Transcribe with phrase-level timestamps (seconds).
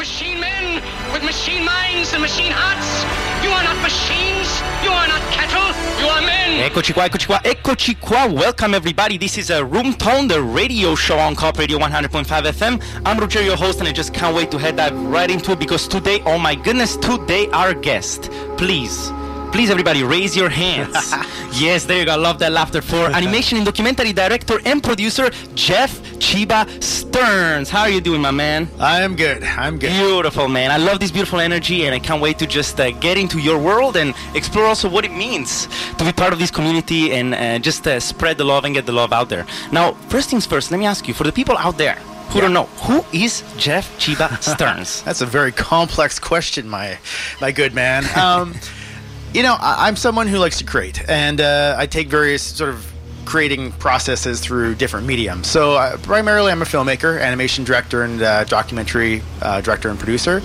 [0.00, 2.88] machine men with machine minds and machine hearts.
[3.44, 4.48] You are not machines.
[4.82, 5.68] You are not cattle.
[6.00, 6.70] You are men.
[6.70, 8.26] Eccoci qua, eccoci qua, eccoci qua.
[8.26, 9.18] Welcome everybody.
[9.18, 12.82] This is a Room Tone, the radio show on Co-op Radio 100.5 FM.
[13.04, 15.58] I'm Roger, your host, and I just can't wait to head dive right into it
[15.58, 19.12] because today, oh my goodness, today our guest, please.
[19.52, 21.12] Please, everybody, raise your hands.
[21.60, 22.12] yes, there you go.
[22.12, 25.90] I love that laughter for animation and documentary director and producer Jeff
[26.20, 27.70] Chiba Stearns.
[27.70, 28.68] How are you doing, my man?
[28.78, 29.42] I'm good.
[29.42, 29.90] I'm good.
[29.90, 30.70] Beautiful, man.
[30.70, 33.58] I love this beautiful energy, and I can't wait to just uh, get into your
[33.58, 35.66] world and explore also what it means
[35.98, 38.86] to be part of this community and uh, just uh, spread the love and get
[38.86, 39.46] the love out there.
[39.72, 41.94] Now, first things first, let me ask you for the people out there
[42.30, 42.42] who Yeah.
[42.42, 45.02] don't know, who is Jeff Chiba Stearns?
[45.02, 46.98] That's a very complex question, my
[47.40, 48.04] my good man.
[48.16, 48.54] Um,
[49.34, 52.70] you know, I, I'm someone who likes to create, and uh, I take various sort
[52.70, 52.86] of
[53.24, 55.46] creating processes through different mediums.
[55.48, 60.42] So uh, primarily, I'm a filmmaker, animation director, and uh, documentary uh, director and producer,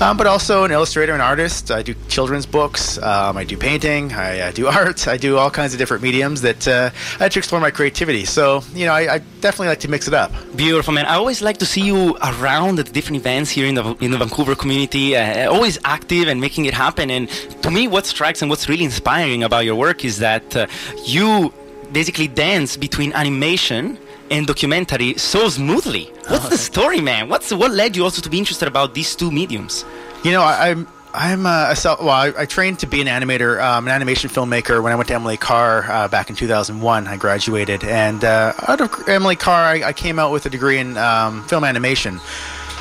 [0.00, 1.70] um, but also an illustrator and artist.
[1.70, 2.98] I do children's books.
[2.98, 4.12] Um, I do painting.
[4.12, 5.08] I uh, do art.
[5.08, 8.24] I do all kinds of different mediums that uh, I like to explore my creativity.
[8.24, 10.32] So you know, I, I definitely like to mix it up.
[10.56, 11.06] Beautiful, man.
[11.06, 14.18] I always like to see you around at different events here in the in the
[14.18, 15.16] Vancouver community.
[15.16, 17.10] Uh, always active and making it happen.
[17.10, 17.28] And
[17.62, 20.68] to me, what strikes and what's really inspiring about your work is that
[21.04, 21.52] you
[21.92, 23.98] basically dance between animation
[24.30, 26.12] and documentary so smoothly.
[26.28, 27.28] What's the story, man?
[27.28, 29.84] What's what led you also to be interested about these two mediums?
[30.24, 32.10] You know, I, I'm I'm uh, a self, well.
[32.10, 35.14] I, I trained to be an animator, um, an animation filmmaker when I went to
[35.14, 37.06] Emily Carr uh, back in 2001.
[37.06, 40.78] I graduated, and uh, out of Emily Carr, I, I came out with a degree
[40.78, 42.20] in um, film animation.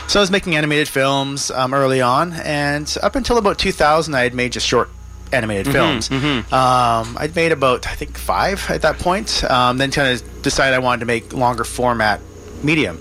[0.08, 4.24] So I was making animated films um, early on, and up until about 2000, I
[4.24, 4.90] had made just short
[5.32, 6.10] animated films.
[6.12, 9.44] Um, I'd made about I think five at that point.
[9.44, 12.22] Um, then kind of decided I wanted to make longer format
[12.64, 13.00] medium.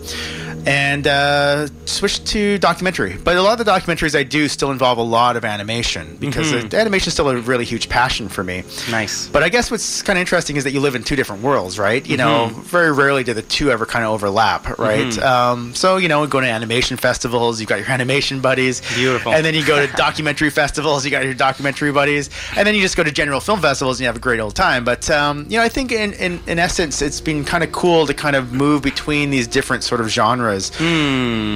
[0.66, 4.98] And uh, switched to documentary, but a lot of the documentaries I do still involve
[4.98, 8.64] a lot of animation because the animation is still a really huge passion for me.
[8.90, 9.28] Nice.
[9.28, 11.78] But I guess what's kind of interesting is that you live in two different worlds,
[11.78, 12.06] right?
[12.06, 15.16] You know, very rarely do the two ever kind of overlap, right?
[15.18, 19.32] Um, so you know, going to animation festivals, you've got your animation buddies, Beautiful.
[19.32, 22.80] and then you go to documentary festivals, you got your documentary buddies, and then you
[22.80, 24.84] just go to general film festivals and you have a great old time.
[24.84, 28.06] But um, you know, I think in, in in essence, it's been kind of cool
[28.06, 30.53] to kind of move between these different sort of genres,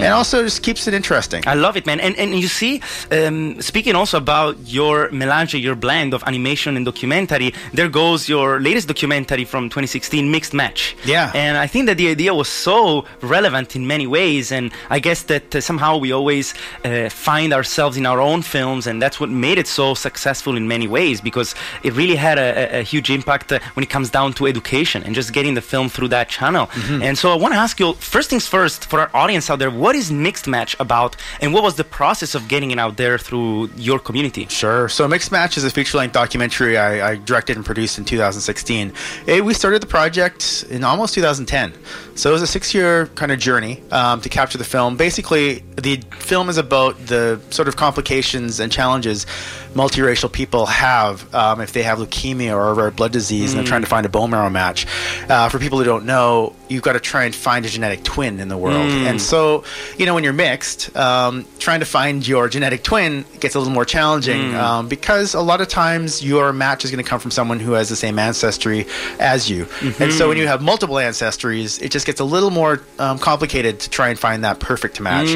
[0.03, 1.43] and also just keeps it interesting.
[1.47, 2.01] I love it, man.
[2.01, 6.85] And and you see, um, speaking also about your melange, your blend of animation and
[6.85, 10.97] documentary, there goes your latest documentary from 2016, Mixed Match.
[11.05, 11.33] Yeah.
[11.35, 15.23] And I think that the idea was so relevant in many ways, and I guess
[15.25, 16.55] that uh, somehow we always
[16.85, 20.69] uh, find ourselves in our own films, and that's what made it so successful in
[20.69, 24.11] many ways because it really had a, a, a huge impact uh, when it comes
[24.11, 26.67] down to education and just getting the film through that channel.
[26.67, 27.03] Mm-hmm.
[27.03, 29.71] And so I want to ask you, first things first, for our audience out there,
[29.71, 33.19] what is Mixed Match about, and what was the process of getting it out there
[33.19, 34.47] through your community?
[34.49, 34.89] Sure.
[34.89, 38.93] So Mixed Match is a feature-length documentary I, I directed and produced in 2016.
[39.27, 41.75] Eh, we started the project in almost 2010.
[42.15, 44.97] So it was a six-year kind of journey um, to capture the film.
[44.97, 49.27] Basically, the film is about the sort of complications and challenges
[49.75, 53.67] multiracial people have um, if they have leukemia or a rare blood disease and they're
[53.69, 54.87] trying to find a bone marrow match.
[55.29, 58.41] Uh, for people who don't know, you've got to try and find a genetic twin
[58.41, 58.91] in the world.
[58.91, 59.65] And so,
[59.97, 63.73] you know, when you're mixed, um, trying to find your genetic twin gets a little
[63.73, 67.31] more challenging um, because a lot of times your match is going to come from
[67.31, 68.87] someone who has the same ancestry
[69.19, 69.67] as you.
[70.01, 73.81] And so when you have multiple ancestries, it just gets a little more um, complicated
[73.81, 75.29] to try and find that perfect match.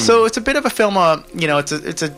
[0.00, 2.14] So it's a bit of a film, uh, you know, it's a, it's a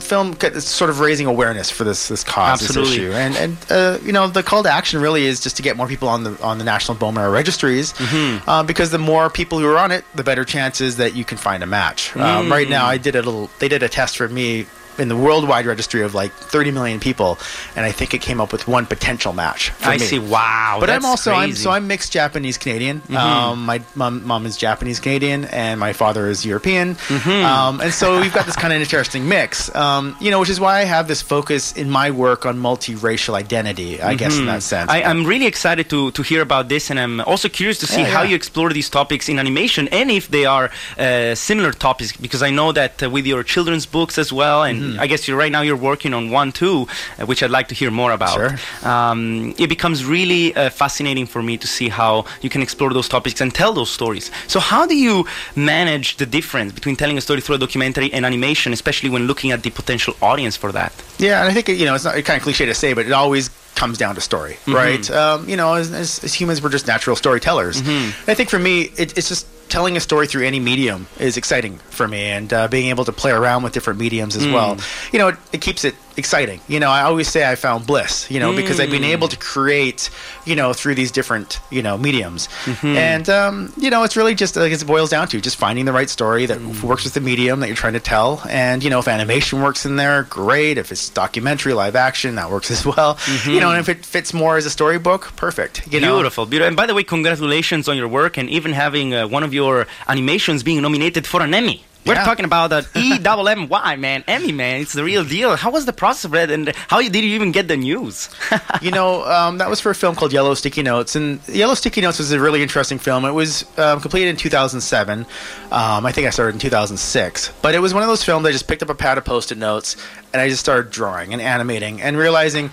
[0.00, 2.90] film it's sort of raising awareness for this this cause Absolutely.
[2.90, 5.62] this issue and and uh, you know the call to action really is just to
[5.62, 8.48] get more people on the on the national bone marrow registries Mm-hmm.
[8.48, 11.38] uh, because the more people who are on it the better chances that you can
[11.38, 14.28] find a match um, right now I did a little they did a test for
[14.28, 14.66] me
[14.98, 17.38] in the worldwide registry of like 30 million people
[17.74, 19.98] and I think it came up with one potential match I me.
[19.98, 20.18] see.
[20.18, 20.78] Wow.
[20.80, 23.02] But I'm also I'm so I'm mixed Japanese Canadian.
[23.16, 26.96] Um, my mom, mom is Japanese Canadian, and my father is European.
[27.26, 29.74] Um, and so we've got this kind of interesting mix.
[29.74, 33.34] Um, you know, which is why I have this focus in my work on multiracial
[33.34, 34.00] identity.
[34.00, 34.90] I guess in that sense.
[34.90, 38.00] I, I'm really excited to, to hear about this, and I'm also curious to see
[38.02, 38.30] Yeah, how yeah.
[38.30, 42.16] you explore these topics in animation and if they are uh, similar topics.
[42.16, 45.00] Because I know that uh, with your children's books as well, and Mm-hmm.
[45.00, 46.86] I guess you're right now you're working on one too,
[47.18, 48.34] uh, which I'd like to hear more about.
[48.34, 48.90] Sure.
[48.90, 53.08] Um, it becomes really uh, fascinating for me to see how you can explore those
[53.08, 54.30] topics and tell those stories.
[54.46, 58.24] So, how do you manage the difference between telling a story through a documentary and
[58.24, 60.92] animation, especially when looking at the potential audience for that?
[61.18, 63.12] Yeah, and I think you know it's not kind of cliche to say, but it
[63.12, 65.08] always comes down to story, right?
[65.10, 67.82] Um, you know, as, as, as humans, we're just natural storytellers.
[68.26, 71.78] I think for me, it, it's just telling a story through any medium is exciting
[71.90, 74.76] for me, and uh, being able to play around with different mediums as well.
[75.12, 76.60] You know, it, it keeps it exciting.
[76.68, 78.30] You know, I always say I found bliss.
[78.30, 80.10] You know, because I've been able to create,
[80.44, 82.48] you know, through these different you know mediums,
[82.82, 85.92] and um, you know, it's really just like it boils down to just finding the
[85.92, 88.98] right story that works with the medium that you're trying to tell, and you know,
[88.98, 90.78] if animation works in there, great.
[90.78, 93.18] If it's documentary, live action, that works as well.
[93.46, 95.92] You know, and if it fits more as a storybook, perfect.
[95.92, 96.68] You know, Beautiful, beautiful.
[96.68, 99.86] And by the way, congratulations on your work and even having uh, one of your
[100.08, 101.82] animations being nominated for an Emmy.
[102.06, 102.24] We're Yeah.
[102.24, 104.80] talking about that E double M Y man, Emmy man.
[104.82, 105.56] It's the real deal.
[105.56, 108.30] How was the process of it, and how did you even get the news?
[108.80, 112.02] you know, um, that was for a film called Yellow Sticky Notes, and Yellow Sticky
[112.02, 113.24] Notes was a really interesting film.
[113.24, 115.26] It was um, completed in 2007.
[115.72, 118.52] Um, I think I started in 2006, but it was one of those films I
[118.52, 119.96] just picked up a pad of post-it notes
[120.32, 122.70] and I just started drawing and animating and realizing.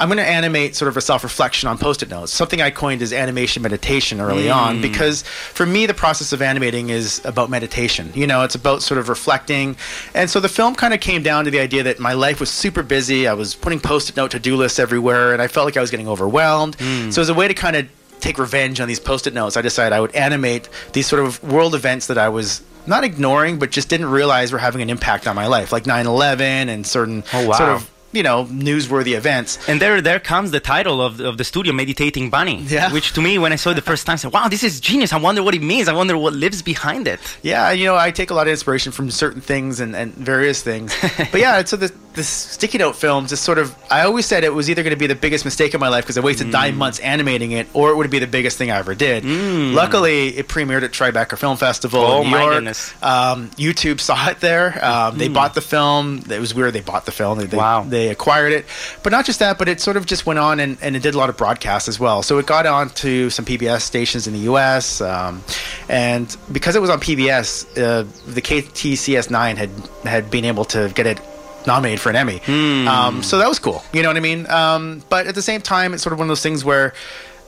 [0.00, 3.12] I'm going to animate sort of a self-reflection on post-it notes, something I coined as
[3.12, 4.52] animation meditation early hmm.
[4.52, 8.12] on, because for me the process of animating is about meditation.
[8.14, 9.76] You know, it's about sort of reflecting,
[10.14, 12.50] and so the film kind of came down to the idea that my life was
[12.50, 13.26] super busy.
[13.26, 16.08] I was putting post-it note to-do lists everywhere, and I felt like I was getting
[16.08, 16.76] overwhelmed.
[16.78, 17.10] Hmm.
[17.10, 17.88] So as a way to kind of
[18.20, 21.74] take revenge on these post-it notes, I decided I would animate these sort of world
[21.74, 25.36] events that I was not ignoring, but just didn't realize were having an impact on
[25.36, 27.56] my life, like 9/11 and certain Oh, wow.
[27.56, 29.58] sort of you know newsworthy events.
[29.68, 32.62] And there, there comes the title of, of the studio, Meditating Bunny.
[32.62, 32.92] Yeah.
[32.92, 34.80] Which to me, when I saw it the first time, I said, "Wow, this is
[34.80, 35.12] genius!
[35.12, 35.88] I wonder what it means.
[35.88, 38.92] I wonder what lives behind it." Yeah, you know, I take a lot of inspiration
[38.92, 40.94] from certain things and, and various things.
[41.32, 44.52] but yeah, so the, the sticky note film just sort of, I always said it
[44.54, 46.74] was either going to be the biggest mistake of my life because I wasted nine
[46.74, 46.76] Mm.
[46.78, 49.24] months animating it, or it would be the biggest thing I ever did.
[49.24, 52.54] Luckily, it premiered at Tribeca Film Festival Oh, in New my York.
[52.54, 52.92] goodness.
[53.02, 54.82] Um, YouTube saw it there.
[54.84, 56.22] Um, they bought the film.
[56.30, 56.72] It was weird.
[56.74, 57.38] They bought the film.
[57.38, 57.84] They, they, Wow.
[57.88, 58.64] they acquired it.
[59.02, 61.16] But not just that, but it sort of just went on and, and it did
[61.16, 62.22] a lot of broadcasts as well.
[62.22, 65.00] So it got on to some PBS stations in the US.
[65.00, 65.42] Um,
[65.88, 69.70] and because it was on PBS, uh, the KCTS9 had,
[70.04, 71.20] had been able to get it
[71.66, 72.40] nominated for an Emmy.
[72.86, 73.82] Um, so that was cool.
[73.92, 74.48] You know what I mean?
[74.48, 76.94] Um, but at the same time, it's sort of one of those things where.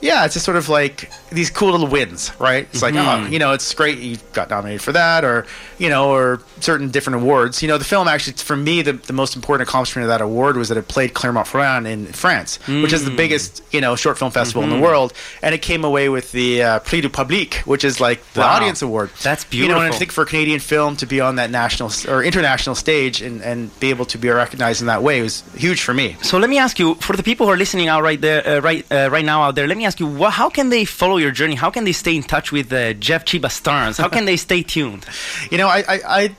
[0.01, 2.67] Yeah, it's just sort of like these cool little wins, right?
[2.73, 5.45] It's like, oh, you know, it's great you got nominated for that, or
[5.77, 7.61] you know, or certain different awards.
[7.61, 10.57] You know, the film actually, for me, the, the most important accomplishment of that award
[10.57, 14.31] was that it played Clermont-Ferrand in France, which is the biggest, you know, short film
[14.31, 15.13] festival in the world,
[15.43, 18.55] and it came away with the uh, Prix du Public, which is like the Wow.
[18.55, 19.11] audience award.
[19.21, 19.69] That's beautiful.
[19.69, 22.23] You know, and I think for a Canadian film to be on that national or
[22.23, 25.93] international stage and, and be able to be recognized in that way was huge for
[25.93, 26.15] me.
[26.23, 28.59] So let me ask you, for the people who are listening out right there, uh,
[28.61, 31.17] right, uh, right now out there, let me ask you, what, how can they follow
[31.17, 31.55] your journey?
[31.55, 33.97] How can they stay in touch with uh, Jeff Chiba Stearns?
[33.97, 35.05] How can they stay tuned?
[35.51, 36.35] You know, I, I, I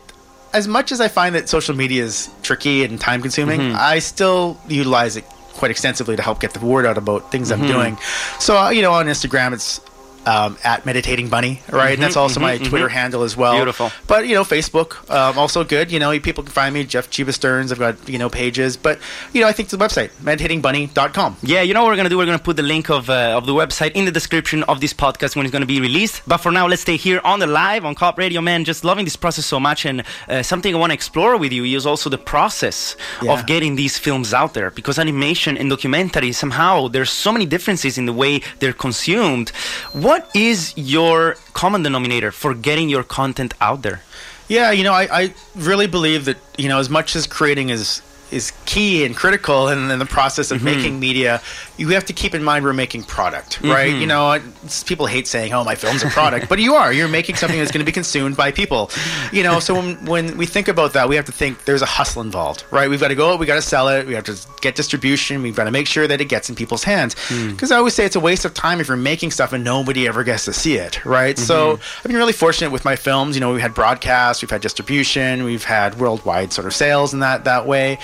[0.54, 4.58] as much as I find that social media is tricky and time consuming, I still
[4.68, 7.96] utilize it quite extensively to help get the word out about things I'm doing.
[8.38, 9.80] So, uh, you know, on Instagram, it's
[10.26, 11.94] um, at meditating bunny, right?
[11.94, 13.54] and that's also my Twitter handle as well.
[13.54, 13.90] Beautiful.
[14.06, 15.90] But you know, Facebook um, also good.
[15.90, 17.72] You know, people can find me Jeff Chiba Stearns.
[17.72, 18.98] I've got you know pages, but
[19.32, 21.36] you know, I think the website meditatingbunny.com.
[21.42, 22.18] Yeah, you know what we're gonna do?
[22.18, 24.92] We're gonna put the link of uh, of the website in the description of this
[24.94, 26.22] podcast when it's gonna be released.
[26.26, 28.64] But for now, let's stay here on the live on Co-op Radio, man.
[28.64, 31.64] Just loving this process so much, and uh, something I want to explore with you
[31.64, 33.32] is also the process Yeah.
[33.32, 34.70] of getting these films out there.
[34.70, 39.50] Because animation and documentary somehow there's so many differences in the way they're consumed.
[39.92, 44.02] What is your common denominator for getting your content out there?
[44.48, 48.02] Yeah, you know, I, I really believe that you know as much as creating is
[48.32, 50.66] is key and critical in, in the process of mm-hmm.
[50.66, 51.40] making media,
[51.76, 53.90] you have to keep in mind we're making product, right?
[53.90, 54.00] Mm-hmm.
[54.00, 54.40] You know,
[54.86, 56.92] people hate saying, "Oh, my film's a product," but you are.
[56.92, 58.90] You're making something that's going to be consumed by people.
[59.32, 61.86] You know, so when when we think about that, we have to think there's a
[61.86, 62.88] hustle involved, right?
[62.88, 65.56] We've got to go we got to sell it, we have to get distribution, we've
[65.56, 67.14] got to make sure that it gets in people's hands.
[67.28, 67.50] Mm.
[67.50, 70.06] Because I always say it's a waste of time if you're making stuff and nobody
[70.06, 71.38] ever gets to see it, right?
[71.38, 71.98] So mm-hmm.
[71.98, 73.36] I've been really fortunate with my films.
[73.36, 77.20] You know, we've had broadcasts, we've had distribution, we've had worldwide sort of sales in
[77.20, 77.98] that that way.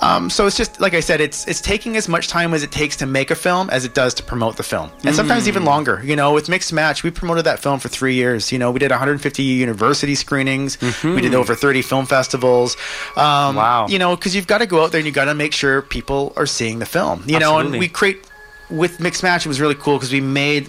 [0.00, 2.70] Um, so it's just like I said, it's it's taking as much time as it
[2.70, 5.64] takes to make a film as it does to promote the film, and sometimes even
[5.64, 6.02] longer.
[6.04, 8.52] You know, with Mixed Match, we promoted that film for three years.
[8.52, 12.76] You know, we did 150 university screenings, we did over 30 film festivals.
[13.16, 13.86] Um, Wow.
[13.88, 15.80] You know, because you've got to go out there and you got to make sure
[15.80, 17.22] people are seeing the film.
[17.26, 18.26] You know, and we create
[18.68, 19.46] with Mixed Match.
[19.46, 20.68] It was really cool because we made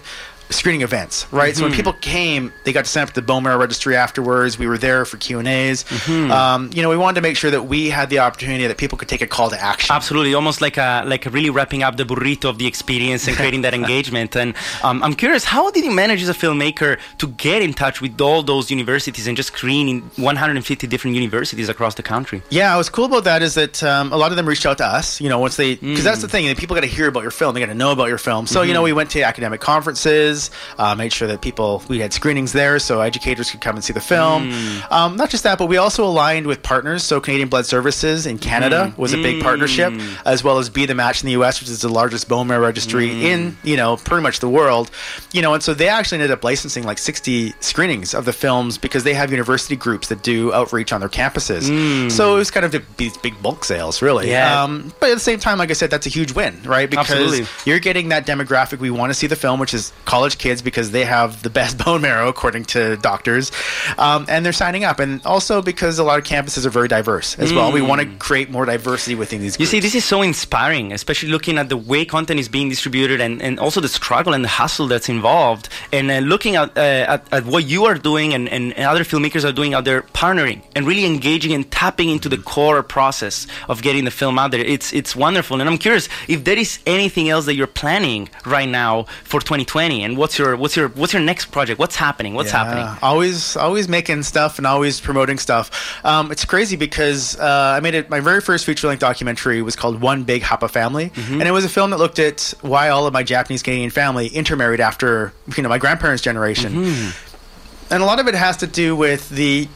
[0.49, 1.55] screening events, right?
[1.55, 4.57] So when people came, they got to sign up at the Bone Marrow Registry afterwards.
[4.59, 5.85] We were there for Q and A's.
[6.09, 8.97] Um, you know, we wanted to make sure that we had the opportunity that people
[8.97, 9.93] could take a call to action.
[9.95, 13.61] Absolutely, almost like a like really wrapping up the burrito of the experience and creating
[13.61, 14.35] that engagement.
[14.35, 18.01] And um, I'm curious, how did you manage as a filmmaker to get in touch
[18.01, 22.41] with all those universities and just screen in 150 different universities across the country?
[22.49, 24.85] Yeah, what's cool about that is that um, a lot of them reached out to
[24.85, 25.19] us.
[25.21, 26.53] You know, once they because that's the thing.
[26.55, 27.53] People got to hear about your film.
[27.53, 28.47] They got to know about your film.
[28.47, 30.34] So you know, we went to academic conferences.
[30.77, 33.93] Uh, made sure that people we had screenings there so educators could come and see
[33.93, 34.51] the film.
[34.51, 34.91] Mm.
[34.91, 37.03] Um, not just that, but we also aligned with partners.
[37.03, 38.97] So Canadian Blood Services in Canada Mm.
[38.97, 39.93] was a big partnership,
[40.25, 42.65] as well as Be the Match in the U.S., which is the largest bone marrow
[42.65, 43.21] registry Mm.
[43.23, 44.89] in you know pretty much the world.
[45.31, 48.77] You know, and so they actually ended up licensing like 60 screenings of the films
[48.77, 51.63] because they have university groups that do outreach on their campuses.
[52.11, 54.27] So it was kind of these big bulk sales, really.
[54.27, 54.29] Mm.
[54.29, 54.63] Yeah.
[54.63, 56.89] Um, but at the same time, like I said, that's a huge win, right?
[56.89, 57.45] Because Absolutely.
[57.65, 60.89] you're getting that demographic we want to see the film, which is college kids because
[60.89, 63.51] they have the best bone marrow according to doctors,
[63.99, 64.99] um, and they're signing up.
[64.99, 67.71] And also because a lot of campuses are very diverse as well.
[67.71, 69.57] We want to create more diversity within these.
[69.57, 69.59] Mm.
[69.59, 73.21] You see, this is so inspiring, especially looking at the way content is being distributed
[73.21, 75.69] and, and also the struggle and the hustle that's involved.
[75.91, 79.47] And uh, looking at, uh, at, at what you are doing and, and other filmmakers
[79.47, 83.81] are doing out there, partnering and really engaging and tapping into the core process of
[83.81, 84.61] getting the film out there.
[84.61, 85.59] It's, it's wonderful.
[85.59, 90.03] And I'm curious if there is anything else that you're planning right now for 2020
[90.03, 91.79] and what's your, what's your, what's your next project?
[91.79, 92.33] What's happening?
[92.33, 92.99] What's Yeah, happening?
[93.01, 95.71] Always, always making stuff and always promoting stuff.
[96.05, 98.09] Um, it's crazy because uh, I made it.
[98.09, 101.33] My very first feature-length documentary was called One Big Hapa Family, Mm-hmm.
[101.39, 104.27] and it was a film that looked at why all of my Japanese Canadian family
[104.27, 107.93] intermarried after you know my grandparents' generation, Mm-hmm.
[107.93, 109.67] and a lot of it has to do with the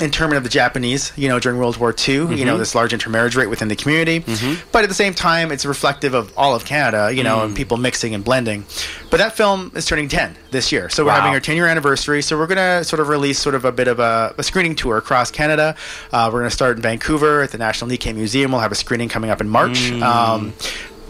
[0.00, 2.44] internment of the Japanese, you know, during World War II, you Mm-hmm.
[2.44, 4.24] know, this large intermarriage rate within the community.
[4.72, 7.44] But at the same time, it's reflective of all of Canada, you know, Mm.
[7.46, 8.64] and people mixing and blending.
[9.10, 10.88] But that film is turning 10 this year.
[10.90, 12.22] So we're having our 10 year anniversary.
[12.22, 14.74] So we're going to sort of release sort of a bit of a, a screening
[14.74, 15.76] tour across Canada.
[16.12, 18.50] Uh, we're going to start in Vancouver at the National Nikkei Museum.
[18.52, 19.90] We'll have a screening coming up in March.
[19.92, 20.52] Um,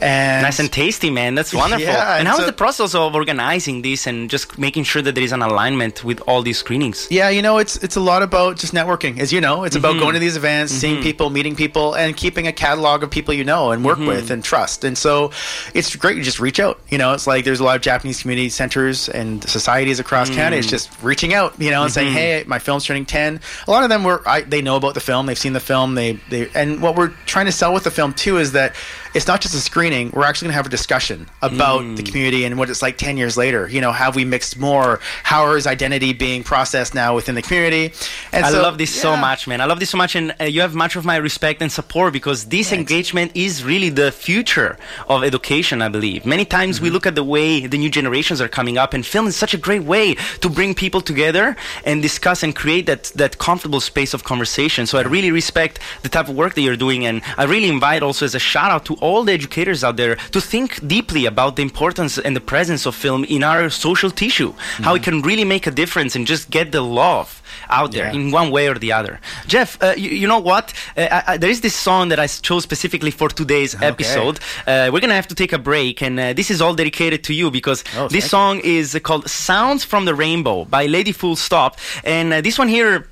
[0.00, 0.43] and Mm.
[0.43, 1.35] Nice and tasty, man.
[1.35, 1.85] That's wonderful.
[1.87, 5.15] Yeah, and how is so- the process of organizing this and just making sure that
[5.15, 7.09] there is an alignment with all these screenings?
[7.11, 9.65] Yeah, you know, it's it's a lot about just networking, as you know.
[9.65, 9.85] It's Mm-hmm.
[9.87, 13.35] about going to these events, seeing people, meeting people, and keeping a catalog of people
[13.35, 14.07] you know and work Mm-hmm.
[14.09, 14.85] with and trust.
[14.85, 15.31] And so,
[15.75, 16.17] it's great.
[16.17, 16.79] You just reach out.
[16.91, 20.57] You know, it's like there's a lot of Japanese community centers and societies across Canada.
[20.57, 20.59] Mm.
[20.61, 21.55] It's just reaching out.
[21.61, 22.17] You know, and saying, Mm-hmm.
[22.17, 25.00] "Hey, my film's turning 10." A lot of them were I, they know about the
[25.00, 25.26] film.
[25.26, 25.95] They've seen the film.
[25.95, 28.75] They they and what we're trying to sell with the film too is that
[29.16, 30.11] it's not just a screening.
[30.14, 32.06] We're actually going to have a discussion about the Mm.
[32.08, 33.62] community and what it's like 10 years later.
[33.75, 35.00] You know, have we mixed more?
[35.32, 37.85] How is identity being processed now within the community?
[38.32, 39.58] And I so- love this so much, man.
[39.61, 42.12] I love this so much, and uh, you have much of my respect and support
[42.12, 44.76] because this engagement is really the future
[45.08, 46.20] of education, I believe.
[46.37, 46.85] Many times Mm-hmm.
[46.87, 49.54] we look at the way the new generations are coming up, and film is such
[49.54, 50.06] a great way
[50.42, 51.56] to bring people together
[51.88, 54.85] and discuss and create that, that comfortable space of conversation.
[54.90, 58.02] So I really respect the type of work that you're doing, and I really invite
[58.02, 61.52] also as a shout out to all the educators out there to think deeply about
[61.56, 64.52] the importance and the presence of film in our social tissue,
[64.86, 67.28] how it can really make a difference and just get the love
[67.78, 68.18] out there Yeah.
[68.18, 69.14] in one way or the other.
[69.46, 70.72] Jeff, uh, you, you know what?
[70.96, 74.36] Uh, I, I, there is this song that I chose specifically for today's episode.
[74.66, 77.32] Uh, we're gonna have to take a break, and uh, this is all dedicated to
[77.40, 81.78] you because Oh, this song is called "Sounds from the Rainbow" by Lady Full Stop,
[82.04, 83.08] and uh, this one here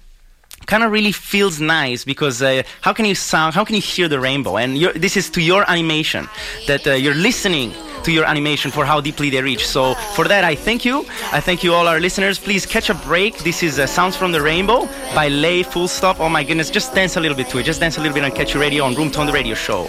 [0.67, 4.09] kind of really feels nice because uh, how can you sound how can you hear
[4.09, 4.57] the rainbow?
[4.57, 6.29] And this is to your animation
[6.67, 7.73] that uh, you're listening
[8.05, 9.67] to your animation for how deeply they reach.
[9.67, 11.07] So for that i thank you.
[11.33, 12.39] I thank you all our listeners.
[12.39, 13.39] Please catch a break.
[13.39, 16.21] This is uh, sounds from the rainbow by lay full stop.
[16.21, 17.65] Oh my goodness just dance a little bit to it.
[17.65, 19.85] Just dance a little bit on catch your radio on room tone the radio show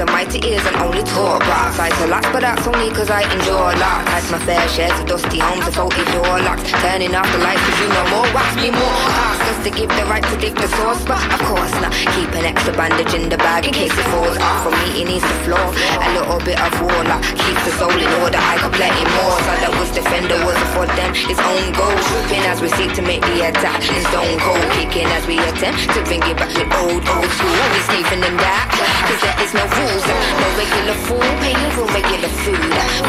[0.00, 3.10] and make mighty ears and only talk but outside to lots, but that's only cause
[3.10, 4.06] I enjoy a lot.
[4.06, 6.62] Had my fair share of dusty homes and faulty door locks.
[6.84, 9.00] Turning off the lights cause you know more wax me more.
[9.26, 11.92] Ask us to give the right to dig the source, but of course not.
[12.14, 15.06] Keep an extra bandage in the bag in case it falls off from me, it
[15.08, 15.66] needs the floor.
[15.66, 18.38] A little bit of warlock keeps the soul in order.
[18.38, 19.38] I got plenty more.
[19.42, 21.10] So that was defender was for them.
[21.14, 21.96] His own goal.
[22.06, 23.82] Swooping as we seek to make the attack.
[23.82, 27.62] And stone cold kicking as we attempt to bring it back to old, old school.
[27.74, 28.66] We sneaking in that.
[29.08, 32.60] Cause there is no No regular food, paying regular food.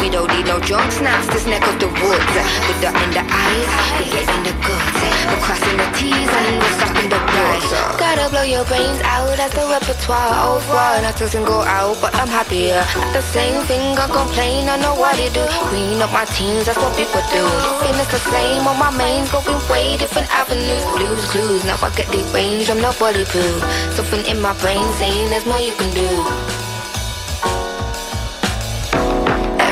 [0.02, 2.34] We don't need no drunk snaps, this neck of the woods.
[2.68, 3.70] With the in the eyes,
[4.00, 5.00] we getting the goods.
[5.28, 7.70] We're crossing the T's and we're stocking the woods.
[8.00, 10.56] Gotta blow your brains out, that's the repertoire.
[10.72, 12.80] One, that doesn't go out, but I'm happier.
[12.96, 15.44] Not the same thing, I complain, I know what you do.
[15.68, 17.44] Clean up my teams, that's what people do.
[17.84, 20.84] Feeling the same on my mains, going way different avenues.
[20.96, 23.60] Blues, clues, now I get the range, I'm nobody poo.
[24.00, 26.69] Something in my brain saying there's more you can do.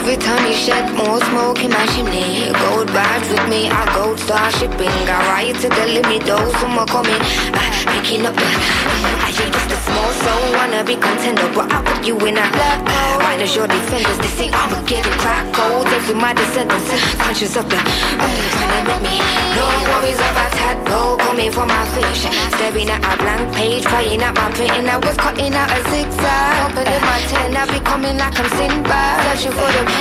[0.08, 2.48] Every time you shed more smoke in my chimney.
[2.64, 4.88] Gold vibes with me, I gold star shipping.
[5.04, 7.20] Got right to the limit, though, someone coming.
[7.52, 7.60] Uh,
[7.92, 8.32] picking up.
[8.40, 12.48] I ain't just a small soul, wanna be contender, but I put you in a
[12.56, 13.20] black hole.
[13.20, 15.86] Minus your defenders, they say I'ma get it crack cold.
[15.92, 16.88] Taking my descendants,
[17.20, 17.76] conscious of the.
[17.76, 19.20] Uh, trying to let me.
[19.60, 22.24] No worries about tadpole coming for my fish.
[22.56, 24.88] Staring at a blank page, crying at my printing.
[24.88, 26.72] I was cutting out a zigzag.
[26.72, 29.36] Opening my ten, I be coming like I'm Sinbad.
[29.36, 29.97] Searching for the.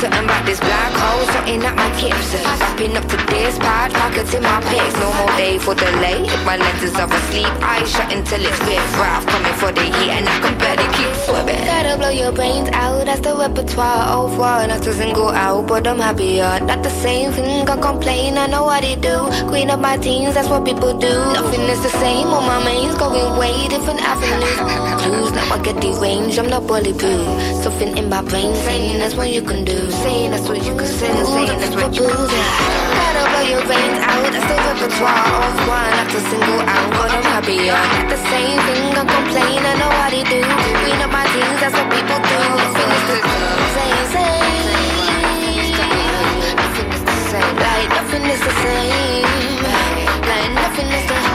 [0.00, 2.32] Something about this black hole, something at my tips.
[2.32, 4.94] Wrapping up to this pad, pockets in my pics.
[4.96, 6.24] No more day for delay.
[6.24, 9.26] If my lenses are asleep, eyes shut until it's riff raff.
[9.26, 11.64] Coming for the heat, and I can barely keep swimming.
[11.66, 14.04] Gotta blow your brains out, that's the repertoire.
[14.08, 16.60] Oh, far, not to single out, but I'm happier.
[16.64, 19.28] Not the same thing, I complain, I know what it do.
[19.48, 21.12] Queen of my teens, that's what people do.
[21.36, 24.56] Nothing is the same on my mains, going way different avenues.
[25.02, 27.26] Clues, now I get deranged, I'm not bulletproof.
[27.62, 29.90] Something in my brain saying that's what you can do.
[29.90, 32.40] Saying that's what you can say, saying that's what you can do.
[32.98, 35.22] Gotta blow your brains out, that's the repertoire.
[35.38, 37.78] Off one, to single out, but I'm happier.
[37.78, 40.42] Not the same thing, I complain, I know what it do.
[40.82, 42.38] Queen of my teens, that's what people do.
[42.58, 43.16] Nothing is the
[43.76, 44.50] same, same.
[46.58, 49.62] Nothing is the same, like nothing is the same.
[50.26, 51.29] Like nothing is the like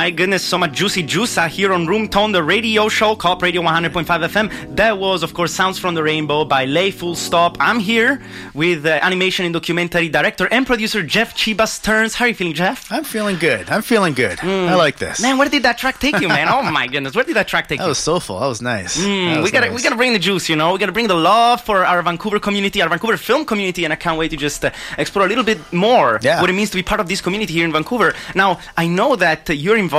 [0.00, 3.42] my goodness, so much juicy juice out here on Room Tone, the radio show, Co-op
[3.42, 4.74] Radio 100.5 FM.
[4.76, 7.58] That was, of course, Sounds from the Rainbow by Lay Full Stop.
[7.60, 8.22] I'm here
[8.54, 12.14] with uh, animation and documentary director and producer Jeff Chiba Stearns.
[12.14, 12.90] How are you feeling, Jeff?
[12.90, 13.68] I'm feeling good.
[13.68, 14.40] I'm feeling good.
[14.42, 15.20] I like this.
[15.20, 16.48] Man, where did that track take you, man?
[16.48, 17.88] Oh my goodness, where did that track take That you?
[17.90, 18.40] was soulful.
[18.40, 18.96] That was nice.
[18.96, 19.76] Mm, That we was gotta nice.
[19.76, 20.72] we gotta bring the juice, you know.
[20.72, 23.96] We gotta bring the love for our Vancouver community, our Vancouver film community, and I
[23.96, 26.40] can't wait to just uh, explore a little bit more Yeah.
[26.40, 28.14] what it means to be part of this community here in Vancouver.
[28.34, 29.90] Now, I know that uh, you're involved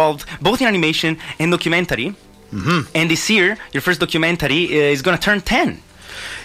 [0.47, 2.07] both in animation and documentary.
[2.51, 2.79] Mm-hmm.
[2.97, 5.69] And this year, your first documentary uh, is gonna turn ten.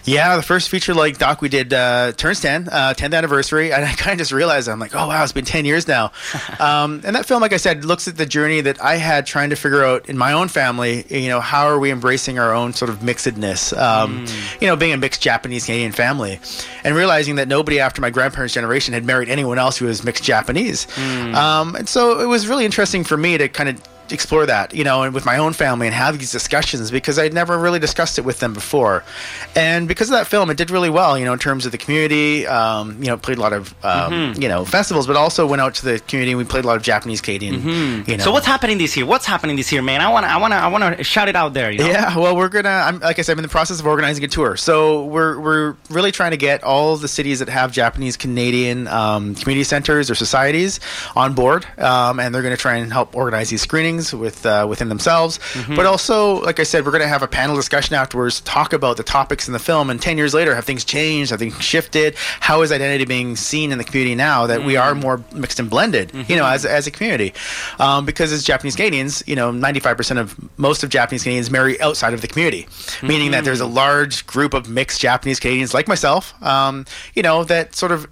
[0.06, 3.84] Yeah, the first feature like doc we did uh, turns 10, uh, 10th anniversary, and
[3.84, 6.12] I kind of just realized I'm like, oh wow, it's been 10 years now.
[6.60, 9.50] um, and that film, like I said, looks at the journey that I had trying
[9.50, 11.04] to figure out in my own family.
[11.08, 13.76] You know, how are we embracing our own sort of mixedness?
[13.76, 14.26] Um,
[14.60, 16.40] You know, being a mixed Japanese Canadian family,
[16.84, 20.22] and realizing that nobody after my grandparents' generation had married anyone else who was mixed
[20.24, 20.86] Japanese.
[20.98, 24.84] Um, and so it was really interesting for me to kind of explore that, you
[24.84, 28.18] know, and with my own family and have these discussions because I'd never really discussed
[28.18, 29.04] it with them before.
[29.54, 31.78] And because of that film, it did really well, you know, in terms of the
[31.78, 32.46] community.
[32.46, 34.40] Um, you know, played a lot of, um, Mm-hmm.
[34.42, 36.76] you know, festivals, but also went out to the community and we played a lot
[36.76, 37.66] of Japanese Canadian, you know.
[38.04, 38.20] Mm-hmm.
[38.20, 39.04] So what's happening this year?
[39.06, 40.00] What's happening this year, man?
[40.00, 41.70] I wanna I wanna I wanna shout it out there.
[41.70, 41.86] You know?
[41.86, 42.68] Yeah, well, we're gonna.
[42.68, 44.56] I'm like I said, I'm in the process of organizing a tour.
[44.56, 49.34] So we're we're really trying to get all the cities that have Japanese Canadian um,
[49.34, 50.80] community centers or societies
[51.14, 54.66] on board, um, and they're going to try and help organize these screenings with uh,
[54.68, 55.38] within themselves.
[55.76, 58.96] But also, like I said, we're going to have a panel discussion afterwards, talk about
[58.96, 61.30] the topics in the film, and ten years later, have things changed?
[61.30, 62.14] Have things shifted?
[62.40, 65.68] How is identity being seen in the community now that we are more mixed and
[65.70, 66.12] blended?
[66.28, 67.34] You know, as as a community,
[67.78, 72.14] um, because as Japanese Canadians, you know, 95% of most of Japanese Canadians marry outside
[72.14, 72.66] of the community,
[73.02, 77.44] meaning that there's a large group of mixed Japanese Canadians like myself, um, you know,
[77.44, 78.06] that sort of